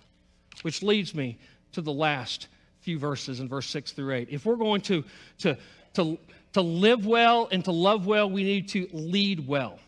Which 0.63 0.81
leads 0.81 1.13
me 1.13 1.37
to 1.73 1.81
the 1.81 1.93
last 1.93 2.47
few 2.79 2.99
verses 2.99 3.39
in 3.39 3.47
verse 3.47 3.69
6 3.69 3.91
through 3.91 4.13
8. 4.13 4.27
If 4.29 4.45
we're 4.45 4.55
going 4.55 4.81
to, 4.81 5.03
to, 5.39 5.57
to, 5.93 6.17
to 6.53 6.61
live 6.61 7.05
well 7.05 7.47
and 7.51 7.63
to 7.65 7.71
love 7.71 8.05
well, 8.05 8.29
we 8.29 8.43
need 8.43 8.69
to 8.69 8.87
lead 8.91 9.47
well. 9.47 9.79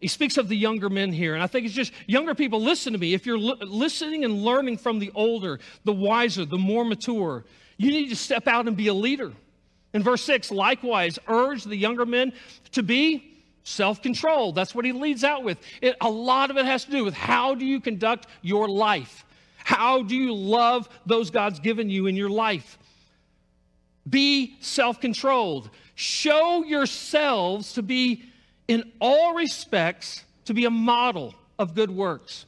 He 0.00 0.08
speaks 0.08 0.36
of 0.36 0.48
the 0.48 0.56
younger 0.56 0.90
men 0.90 1.12
here, 1.12 1.34
and 1.34 1.42
I 1.42 1.46
think 1.46 1.66
it's 1.66 1.74
just 1.74 1.92
younger 2.06 2.34
people, 2.34 2.60
listen 2.60 2.92
to 2.92 2.98
me. 2.98 3.14
If 3.14 3.24
you're 3.24 3.38
li- 3.38 3.56
listening 3.60 4.24
and 4.24 4.42
learning 4.42 4.78
from 4.78 4.98
the 4.98 5.10
older, 5.14 5.58
the 5.84 5.92
wiser, 5.92 6.44
the 6.44 6.58
more 6.58 6.84
mature, 6.84 7.44
you 7.78 7.90
need 7.90 8.10
to 8.10 8.16
step 8.16 8.46
out 8.46 8.68
and 8.68 8.76
be 8.76 8.88
a 8.88 8.94
leader. 8.94 9.32
In 9.94 10.02
verse 10.02 10.22
6, 10.24 10.50
likewise, 10.50 11.18
urge 11.28 11.64
the 11.64 11.76
younger 11.76 12.04
men 12.04 12.32
to 12.72 12.82
be 12.82 13.32
self 13.64 14.02
controlled. 14.02 14.54
That's 14.54 14.74
what 14.74 14.84
he 14.84 14.92
leads 14.92 15.24
out 15.24 15.42
with. 15.42 15.58
It, 15.80 15.96
a 16.00 16.10
lot 16.10 16.50
of 16.50 16.56
it 16.56 16.66
has 16.66 16.84
to 16.84 16.90
do 16.90 17.04
with 17.04 17.14
how 17.14 17.54
do 17.54 17.64
you 17.64 17.80
conduct 17.80 18.26
your 18.42 18.68
life? 18.68 19.24
How 19.56 20.02
do 20.02 20.14
you 20.14 20.34
love 20.34 20.88
those 21.06 21.30
God's 21.30 21.58
given 21.58 21.90
you 21.90 22.06
in 22.06 22.14
your 22.14 22.28
life? 22.28 22.78
Be 24.08 24.56
self 24.60 25.00
controlled. 25.00 25.70
Show 25.96 26.62
yourselves 26.62 27.72
to 27.72 27.82
be, 27.82 28.22
in 28.68 28.92
all 29.00 29.34
respects, 29.34 30.22
to 30.44 30.54
be 30.54 30.66
a 30.66 30.70
model 30.70 31.34
of 31.58 31.74
good 31.74 31.90
works. 31.90 32.44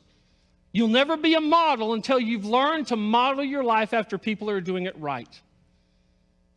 You'll 0.70 0.88
never 0.88 1.16
be 1.16 1.32
a 1.34 1.40
model 1.40 1.94
until 1.94 2.20
you've 2.20 2.44
learned 2.44 2.88
to 2.88 2.96
model 2.96 3.42
your 3.42 3.64
life 3.64 3.94
after 3.94 4.18
people 4.18 4.48
who 4.48 4.54
are 4.54 4.60
doing 4.60 4.84
it 4.84 4.96
right. 4.98 5.40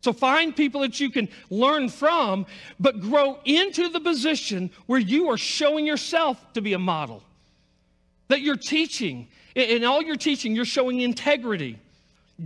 So 0.02 0.12
find 0.12 0.54
people 0.54 0.82
that 0.82 1.00
you 1.00 1.10
can 1.10 1.28
learn 1.48 1.88
from, 1.88 2.44
but 2.78 3.00
grow 3.00 3.38
into 3.46 3.88
the 3.88 4.00
position 4.00 4.70
where 4.86 5.00
you 5.00 5.30
are 5.30 5.38
showing 5.38 5.86
yourself 5.86 6.38
to 6.52 6.60
be 6.60 6.74
a 6.74 6.78
model. 6.78 7.22
That 8.28 8.42
you're 8.42 8.56
teaching, 8.56 9.28
in 9.54 9.84
all 9.84 10.02
your 10.02 10.16
teaching, 10.16 10.54
you're 10.54 10.64
showing 10.66 11.00
integrity, 11.00 11.78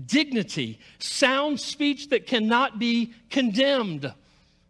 dignity, 0.06 0.78
sound 1.00 1.58
speech 1.58 2.10
that 2.10 2.26
cannot 2.26 2.78
be 2.78 3.12
condemned. 3.28 4.12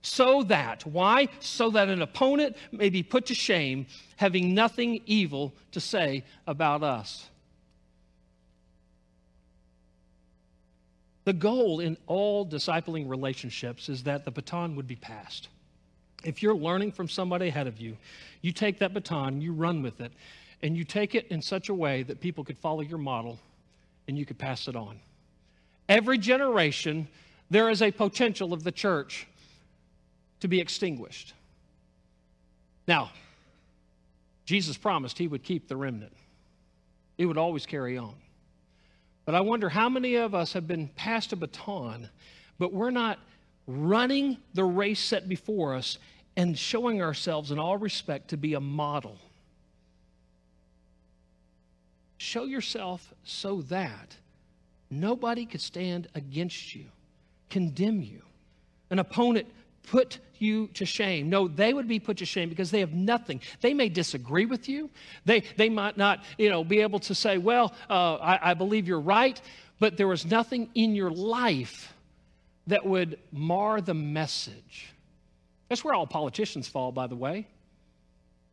So 0.06 0.44
that, 0.44 0.86
why? 0.86 1.26
So 1.40 1.70
that 1.70 1.88
an 1.88 2.00
opponent 2.00 2.56
may 2.70 2.90
be 2.90 3.02
put 3.02 3.26
to 3.26 3.34
shame, 3.34 3.86
having 4.14 4.54
nothing 4.54 5.00
evil 5.04 5.52
to 5.72 5.80
say 5.80 6.22
about 6.46 6.84
us. 6.84 7.28
The 11.24 11.32
goal 11.32 11.80
in 11.80 11.96
all 12.06 12.46
discipling 12.46 13.10
relationships 13.10 13.88
is 13.88 14.04
that 14.04 14.24
the 14.24 14.30
baton 14.30 14.76
would 14.76 14.86
be 14.86 14.94
passed. 14.94 15.48
If 16.22 16.40
you're 16.40 16.54
learning 16.54 16.92
from 16.92 17.08
somebody 17.08 17.48
ahead 17.48 17.66
of 17.66 17.80
you, 17.80 17.96
you 18.42 18.52
take 18.52 18.78
that 18.78 18.94
baton, 18.94 19.40
you 19.40 19.52
run 19.52 19.82
with 19.82 20.00
it, 20.00 20.12
and 20.62 20.76
you 20.76 20.84
take 20.84 21.16
it 21.16 21.26
in 21.30 21.42
such 21.42 21.68
a 21.68 21.74
way 21.74 22.04
that 22.04 22.20
people 22.20 22.44
could 22.44 22.58
follow 22.58 22.82
your 22.82 22.98
model 22.98 23.40
and 24.06 24.16
you 24.16 24.24
could 24.24 24.38
pass 24.38 24.68
it 24.68 24.76
on. 24.76 25.00
Every 25.88 26.16
generation, 26.16 27.08
there 27.50 27.68
is 27.70 27.82
a 27.82 27.90
potential 27.90 28.52
of 28.52 28.62
the 28.62 28.70
church 28.70 29.26
to 30.40 30.48
be 30.48 30.60
extinguished. 30.60 31.34
Now, 32.86 33.10
Jesus 34.44 34.76
promised 34.76 35.18
he 35.18 35.28
would 35.28 35.42
keep 35.42 35.68
the 35.68 35.76
remnant, 35.76 36.12
it 37.18 37.26
would 37.26 37.38
always 37.38 37.66
carry 37.66 37.98
on. 37.98 38.14
But 39.24 39.34
I 39.34 39.40
wonder 39.40 39.68
how 39.68 39.88
many 39.88 40.14
of 40.14 40.34
us 40.34 40.52
have 40.52 40.68
been 40.68 40.86
passed 40.88 41.32
a 41.32 41.36
baton, 41.36 42.08
but 42.58 42.72
we're 42.72 42.90
not 42.90 43.18
running 43.66 44.36
the 44.54 44.64
race 44.64 45.00
set 45.00 45.28
before 45.28 45.74
us 45.74 45.98
and 46.36 46.56
showing 46.56 47.02
ourselves 47.02 47.50
in 47.50 47.58
all 47.58 47.76
respect 47.76 48.28
to 48.28 48.36
be 48.36 48.54
a 48.54 48.60
model. 48.60 49.18
Show 52.18 52.44
yourself 52.44 53.12
so 53.24 53.62
that 53.62 54.16
nobody 54.90 55.44
could 55.44 55.60
stand 55.60 56.08
against 56.14 56.74
you, 56.74 56.84
condemn 57.50 58.02
you. 58.02 58.22
An 58.90 59.00
opponent 59.00 59.48
put 59.82 60.18
you 60.40 60.68
to 60.74 60.84
shame. 60.84 61.28
No, 61.28 61.48
they 61.48 61.72
would 61.72 61.88
be 61.88 61.98
put 61.98 62.18
to 62.18 62.26
shame 62.26 62.48
because 62.48 62.70
they 62.70 62.80
have 62.80 62.92
nothing. 62.92 63.40
They 63.60 63.74
may 63.74 63.88
disagree 63.88 64.46
with 64.46 64.68
you. 64.68 64.90
They, 65.24 65.42
they 65.56 65.68
might 65.68 65.96
not, 65.96 66.24
you 66.38 66.50
know, 66.50 66.64
be 66.64 66.80
able 66.80 67.00
to 67.00 67.14
say, 67.14 67.38
well, 67.38 67.74
uh, 67.88 68.14
I, 68.16 68.50
I 68.50 68.54
believe 68.54 68.88
you're 68.88 69.00
right, 69.00 69.40
but 69.78 69.96
there 69.96 70.08
was 70.08 70.24
nothing 70.24 70.70
in 70.74 70.94
your 70.94 71.10
life 71.10 71.92
that 72.66 72.84
would 72.84 73.18
mar 73.32 73.80
the 73.80 73.94
message. 73.94 74.92
That's 75.68 75.84
where 75.84 75.94
all 75.94 76.06
politicians 76.06 76.68
fall, 76.68 76.92
by 76.92 77.06
the 77.06 77.16
way. 77.16 77.46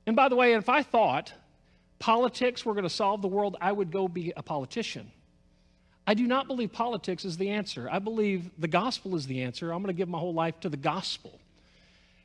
And 0.05 0.15
by 0.15 0.29
the 0.29 0.35
way, 0.35 0.53
if 0.53 0.69
I 0.69 0.83
thought 0.83 1.33
politics 1.99 2.65
were 2.65 2.73
going 2.73 2.83
to 2.83 2.89
solve 2.89 3.21
the 3.21 3.27
world, 3.27 3.55
I 3.61 3.71
would 3.71 3.91
go 3.91 4.07
be 4.07 4.33
a 4.35 4.43
politician. 4.43 5.11
I 6.05 6.15
do 6.15 6.27
not 6.27 6.47
believe 6.47 6.73
politics 6.73 7.23
is 7.23 7.37
the 7.37 7.51
answer. 7.51 7.87
I 7.89 7.99
believe 7.99 8.49
the 8.57 8.67
gospel 8.67 9.15
is 9.15 9.25
the 9.25 9.43
answer. 9.43 9.71
I'm 9.71 9.81
going 9.81 9.93
to 9.93 9.97
give 9.97 10.09
my 10.09 10.19
whole 10.19 10.33
life 10.33 10.59
to 10.61 10.69
the 10.69 10.77
gospel. 10.77 11.39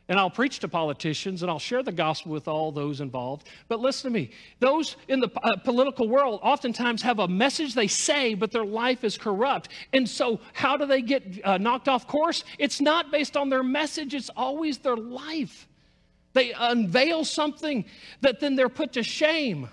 And 0.09 0.18
I'll 0.18 0.31
preach 0.31 0.59
to 0.61 0.68
politicians 0.68 1.42
and 1.42 1.51
I'll 1.51 1.59
share 1.59 1.83
the 1.83 1.92
gospel 1.92 2.33
with 2.33 2.49
all 2.49 2.73
those 2.73 3.03
involved. 3.03 3.47
But 3.68 3.81
listen 3.81 4.11
to 4.11 4.18
me 4.18 4.31
those 4.59 4.97
in 5.09 5.21
the 5.21 5.29
uh, 5.42 5.57
political 5.57 6.09
world 6.09 6.40
oftentimes 6.42 7.03
have 7.03 7.18
a 7.18 7.29
message 7.29 7.75
they 7.75 7.88
say, 7.88 8.35
but 8.35 8.51
their 8.51 8.64
life 8.64 9.05
is 9.05 9.18
corrupt. 9.18 9.68
And 9.92 10.09
so, 10.09 10.40
how 10.55 10.77
do 10.79 10.87
they 10.87 11.03
get 11.03 11.40
uh, 11.44 11.59
knocked 11.59 11.88
off 11.88 12.07
course? 12.07 12.44
It's 12.59 12.81
not 12.81 13.11
based 13.11 13.37
on 13.37 13.51
their 13.51 13.62
message, 13.62 14.14
it's 14.14 14.31
always 14.31 14.79
their 14.79 14.97
life. 14.97 15.68
They 16.33 16.53
unveil 16.53 17.25
something 17.25 17.85
that 18.21 18.40
then 18.40 18.55
they're 18.55 18.68
put 18.68 18.92
to 18.94 19.03
shame. 19.03 19.68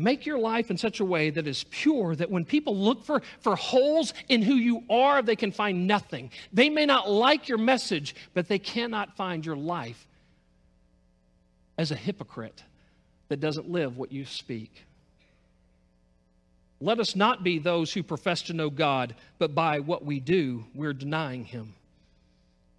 Make 0.00 0.24
your 0.24 0.38
life 0.38 0.70
in 0.70 0.78
such 0.78 1.00
a 1.00 1.04
way 1.04 1.28
that 1.28 1.46
is 1.46 1.64
pure 1.64 2.16
that 2.16 2.30
when 2.30 2.46
people 2.46 2.74
look 2.74 3.04
for, 3.04 3.20
for 3.40 3.54
holes 3.54 4.14
in 4.30 4.40
who 4.40 4.54
you 4.54 4.82
are, 4.88 5.20
they 5.20 5.36
can 5.36 5.52
find 5.52 5.86
nothing. 5.86 6.30
They 6.54 6.70
may 6.70 6.86
not 6.86 7.10
like 7.10 7.48
your 7.48 7.58
message, 7.58 8.14
but 8.32 8.48
they 8.48 8.58
cannot 8.58 9.14
find 9.14 9.44
your 9.44 9.56
life 9.56 10.06
as 11.76 11.90
a 11.90 11.96
hypocrite 11.96 12.62
that 13.28 13.40
doesn't 13.40 13.70
live 13.70 13.98
what 13.98 14.10
you 14.10 14.24
speak. 14.24 14.86
Let 16.80 16.98
us 16.98 17.14
not 17.14 17.44
be 17.44 17.58
those 17.58 17.92
who 17.92 18.02
profess 18.02 18.40
to 18.42 18.54
know 18.54 18.70
God, 18.70 19.14
but 19.38 19.54
by 19.54 19.80
what 19.80 20.02
we 20.02 20.18
do, 20.18 20.64
we're 20.74 20.94
denying 20.94 21.44
Him. 21.44 21.74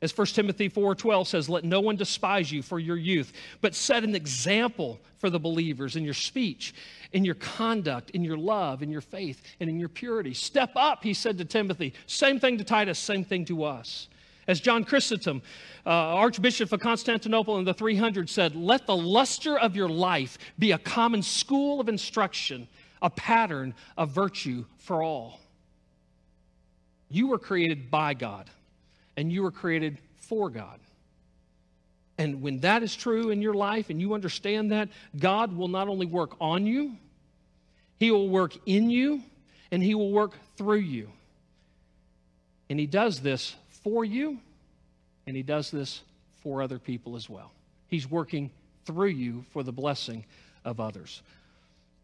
As 0.01 0.11
1 0.11 0.33
Timothy 0.33 0.67
4:12 0.67 1.27
says, 1.27 1.47
"Let 1.47 1.63
no 1.63 1.79
one 1.79 1.95
despise 1.95 2.51
you 2.51 2.63
for 2.63 2.79
your 2.79 2.97
youth, 2.97 3.33
but 3.61 3.75
set 3.75 4.03
an 4.03 4.15
example 4.15 4.99
for 5.19 5.29
the 5.29 5.39
believers 5.39 5.95
in 5.95 6.03
your 6.03 6.15
speech, 6.15 6.73
in 7.13 7.23
your 7.23 7.35
conduct, 7.35 8.09
in 8.09 8.23
your 8.23 8.37
love, 8.37 8.81
in 8.81 8.89
your 8.89 9.01
faith, 9.01 9.43
and 9.59 9.69
in 9.69 9.79
your 9.79 9.89
purity. 9.89 10.33
Step 10.33 10.71
up," 10.75 11.03
he 11.03 11.13
said 11.13 11.37
to 11.37 11.45
Timothy. 11.45 11.93
Same 12.07 12.39
thing 12.39 12.57
to 12.57 12.63
Titus, 12.63 12.97
same 12.97 13.23
thing 13.23 13.45
to 13.45 13.63
us. 13.63 14.07
As 14.47 14.59
John 14.59 14.83
Chrysostom, 14.83 15.43
uh, 15.85 15.89
Archbishop 15.89 16.71
of 16.71 16.79
Constantinople 16.79 17.59
in 17.59 17.65
the 17.65 17.73
300, 17.75 18.27
said, 18.27 18.55
"Let 18.55 18.87
the 18.87 18.97
luster 18.97 19.55
of 19.55 19.75
your 19.75 19.87
life 19.87 20.39
be 20.57 20.71
a 20.71 20.79
common 20.79 21.21
school 21.21 21.79
of 21.79 21.87
instruction, 21.87 22.67
a 23.03 23.11
pattern 23.11 23.75
of 23.97 24.09
virtue 24.09 24.65
for 24.77 25.03
all." 25.03 25.41
You 27.07 27.27
were 27.27 27.37
created 27.37 27.91
by 27.91 28.15
God 28.15 28.49
and 29.17 29.31
you 29.31 29.43
were 29.43 29.51
created 29.51 29.97
for 30.15 30.49
God. 30.49 30.79
And 32.17 32.41
when 32.41 32.59
that 32.59 32.83
is 32.83 32.95
true 32.95 33.29
in 33.29 33.41
your 33.41 33.53
life 33.53 33.89
and 33.89 33.99
you 33.99 34.13
understand 34.13 34.71
that, 34.71 34.89
God 35.17 35.55
will 35.55 35.67
not 35.67 35.87
only 35.87 36.05
work 36.05 36.35
on 36.39 36.65
you, 36.65 36.95
He 37.99 38.11
will 38.11 38.29
work 38.29 38.55
in 38.65 38.89
you, 38.89 39.23
and 39.71 39.81
He 39.81 39.95
will 39.95 40.11
work 40.11 40.33
through 40.57 40.79
you. 40.79 41.09
And 42.69 42.79
He 42.79 42.85
does 42.85 43.21
this 43.21 43.55
for 43.83 44.05
you, 44.05 44.39
and 45.25 45.35
He 45.35 45.43
does 45.43 45.71
this 45.71 46.01
for 46.43 46.61
other 46.61 46.79
people 46.79 47.15
as 47.15 47.29
well. 47.29 47.51
He's 47.87 48.09
working 48.09 48.51
through 48.85 49.09
you 49.09 49.45
for 49.51 49.63
the 49.63 49.71
blessing 49.71 50.25
of 50.63 50.79
others. 50.79 51.21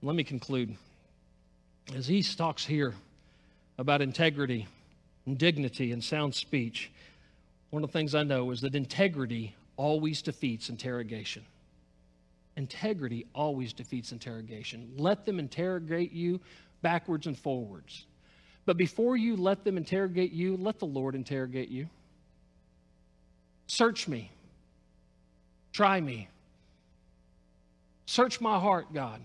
Let 0.01 0.15
me 0.15 0.23
conclude. 0.23 0.75
As 1.95 2.07
he 2.07 2.21
talks 2.21 2.65
here 2.65 2.93
about 3.77 4.01
integrity 4.01 4.67
and 5.27 5.37
dignity 5.37 5.91
and 5.91 6.03
sound 6.03 6.33
speech, 6.33 6.89
one 7.69 7.83
of 7.83 7.91
the 7.91 7.93
things 7.93 8.15
I 8.15 8.23
know 8.23 8.49
is 8.51 8.61
that 8.61 8.73
integrity 8.73 9.55
always 9.75 10.21
defeats 10.21 10.69
interrogation. 10.69 11.45
Integrity 12.55 13.27
always 13.35 13.73
defeats 13.73 14.11
interrogation. 14.11 14.91
Let 14.97 15.25
them 15.25 15.37
interrogate 15.37 16.11
you 16.11 16.39
backwards 16.81 17.27
and 17.27 17.37
forwards. 17.37 18.05
But 18.65 18.77
before 18.77 19.15
you 19.15 19.35
let 19.35 19.63
them 19.63 19.77
interrogate 19.77 20.31
you, 20.31 20.57
let 20.57 20.79
the 20.79 20.85
Lord 20.85 21.13
interrogate 21.13 21.69
you. 21.69 21.87
Search 23.67 24.07
me. 24.07 24.31
Try 25.73 26.01
me. 26.01 26.29
Search 28.05 28.41
my 28.41 28.57
heart, 28.57 28.93
God. 28.93 29.21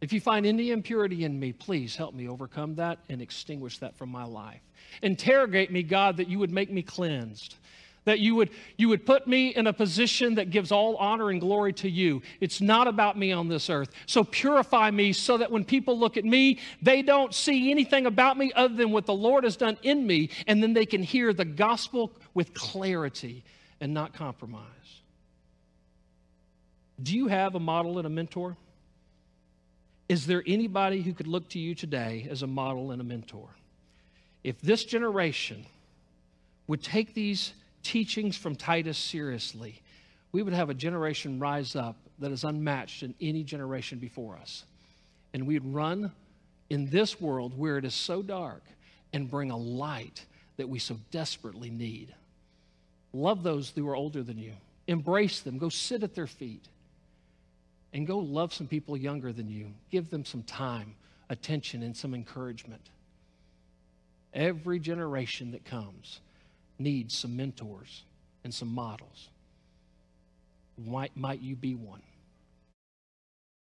If 0.00 0.14
you 0.14 0.20
find 0.20 0.46
any 0.46 0.70
impurity 0.70 1.24
in 1.24 1.38
me, 1.38 1.52
please 1.52 1.94
help 1.94 2.14
me 2.14 2.26
overcome 2.26 2.76
that 2.76 2.98
and 3.10 3.20
extinguish 3.20 3.78
that 3.78 3.96
from 3.96 4.08
my 4.08 4.24
life. 4.24 4.62
Interrogate 5.02 5.70
me, 5.70 5.82
God, 5.82 6.16
that 6.16 6.28
you 6.28 6.38
would 6.38 6.50
make 6.50 6.70
me 6.70 6.82
cleansed. 6.82 7.56
That 8.06 8.18
you 8.18 8.34
would, 8.36 8.48
you 8.78 8.88
would 8.88 9.04
put 9.04 9.26
me 9.26 9.48
in 9.48 9.66
a 9.66 9.74
position 9.74 10.36
that 10.36 10.48
gives 10.48 10.72
all 10.72 10.96
honor 10.96 11.28
and 11.28 11.38
glory 11.38 11.74
to 11.74 11.90
you. 11.90 12.22
It's 12.40 12.62
not 12.62 12.88
about 12.88 13.18
me 13.18 13.30
on 13.30 13.48
this 13.48 13.68
earth. 13.68 13.90
So 14.06 14.24
purify 14.24 14.90
me 14.90 15.12
so 15.12 15.36
that 15.36 15.50
when 15.50 15.66
people 15.66 15.98
look 15.98 16.16
at 16.16 16.24
me, 16.24 16.60
they 16.80 17.02
don't 17.02 17.34
see 17.34 17.70
anything 17.70 18.06
about 18.06 18.38
me 18.38 18.52
other 18.56 18.74
than 18.74 18.90
what 18.90 19.04
the 19.04 19.12
Lord 19.12 19.44
has 19.44 19.58
done 19.58 19.76
in 19.82 20.06
me, 20.06 20.30
and 20.46 20.62
then 20.62 20.72
they 20.72 20.86
can 20.86 21.02
hear 21.02 21.34
the 21.34 21.44
gospel 21.44 22.10
with 22.32 22.54
clarity 22.54 23.44
and 23.82 23.92
not 23.92 24.14
compromise. 24.14 24.64
Do 27.02 27.14
you 27.14 27.28
have 27.28 27.54
a 27.54 27.60
model 27.60 27.98
and 27.98 28.06
a 28.06 28.10
mentor? 28.10 28.56
Is 30.10 30.26
there 30.26 30.42
anybody 30.44 31.02
who 31.02 31.12
could 31.12 31.28
look 31.28 31.48
to 31.50 31.60
you 31.60 31.72
today 31.72 32.26
as 32.28 32.42
a 32.42 32.46
model 32.48 32.90
and 32.90 33.00
a 33.00 33.04
mentor? 33.04 33.46
If 34.42 34.60
this 34.60 34.84
generation 34.84 35.64
would 36.66 36.82
take 36.82 37.14
these 37.14 37.52
teachings 37.84 38.36
from 38.36 38.56
Titus 38.56 38.98
seriously, 38.98 39.80
we 40.32 40.42
would 40.42 40.52
have 40.52 40.68
a 40.68 40.74
generation 40.74 41.38
rise 41.38 41.76
up 41.76 41.94
that 42.18 42.32
is 42.32 42.42
unmatched 42.42 43.04
in 43.04 43.14
any 43.20 43.44
generation 43.44 44.00
before 44.00 44.36
us. 44.36 44.64
And 45.32 45.46
we'd 45.46 45.64
run 45.64 46.10
in 46.70 46.90
this 46.90 47.20
world 47.20 47.56
where 47.56 47.78
it 47.78 47.84
is 47.84 47.94
so 47.94 48.20
dark 48.20 48.64
and 49.12 49.30
bring 49.30 49.52
a 49.52 49.56
light 49.56 50.26
that 50.56 50.68
we 50.68 50.80
so 50.80 50.98
desperately 51.12 51.70
need. 51.70 52.12
Love 53.12 53.44
those 53.44 53.70
who 53.70 53.88
are 53.88 53.94
older 53.94 54.24
than 54.24 54.40
you, 54.40 54.54
embrace 54.88 55.38
them, 55.38 55.56
go 55.56 55.68
sit 55.68 56.02
at 56.02 56.16
their 56.16 56.26
feet 56.26 56.66
and 57.92 58.06
go 58.06 58.18
love 58.18 58.52
some 58.52 58.66
people 58.66 58.96
younger 58.96 59.32
than 59.32 59.48
you. 59.48 59.72
Give 59.90 60.10
them 60.10 60.24
some 60.24 60.42
time, 60.42 60.94
attention, 61.28 61.82
and 61.82 61.96
some 61.96 62.14
encouragement. 62.14 62.90
Every 64.32 64.78
generation 64.78 65.50
that 65.52 65.64
comes 65.64 66.20
needs 66.78 67.16
some 67.16 67.36
mentors 67.36 68.04
and 68.44 68.54
some 68.54 68.68
models. 68.68 69.28
Might, 70.78 71.16
might 71.16 71.40
you 71.40 71.56
be 71.56 71.74
one? 71.74 72.02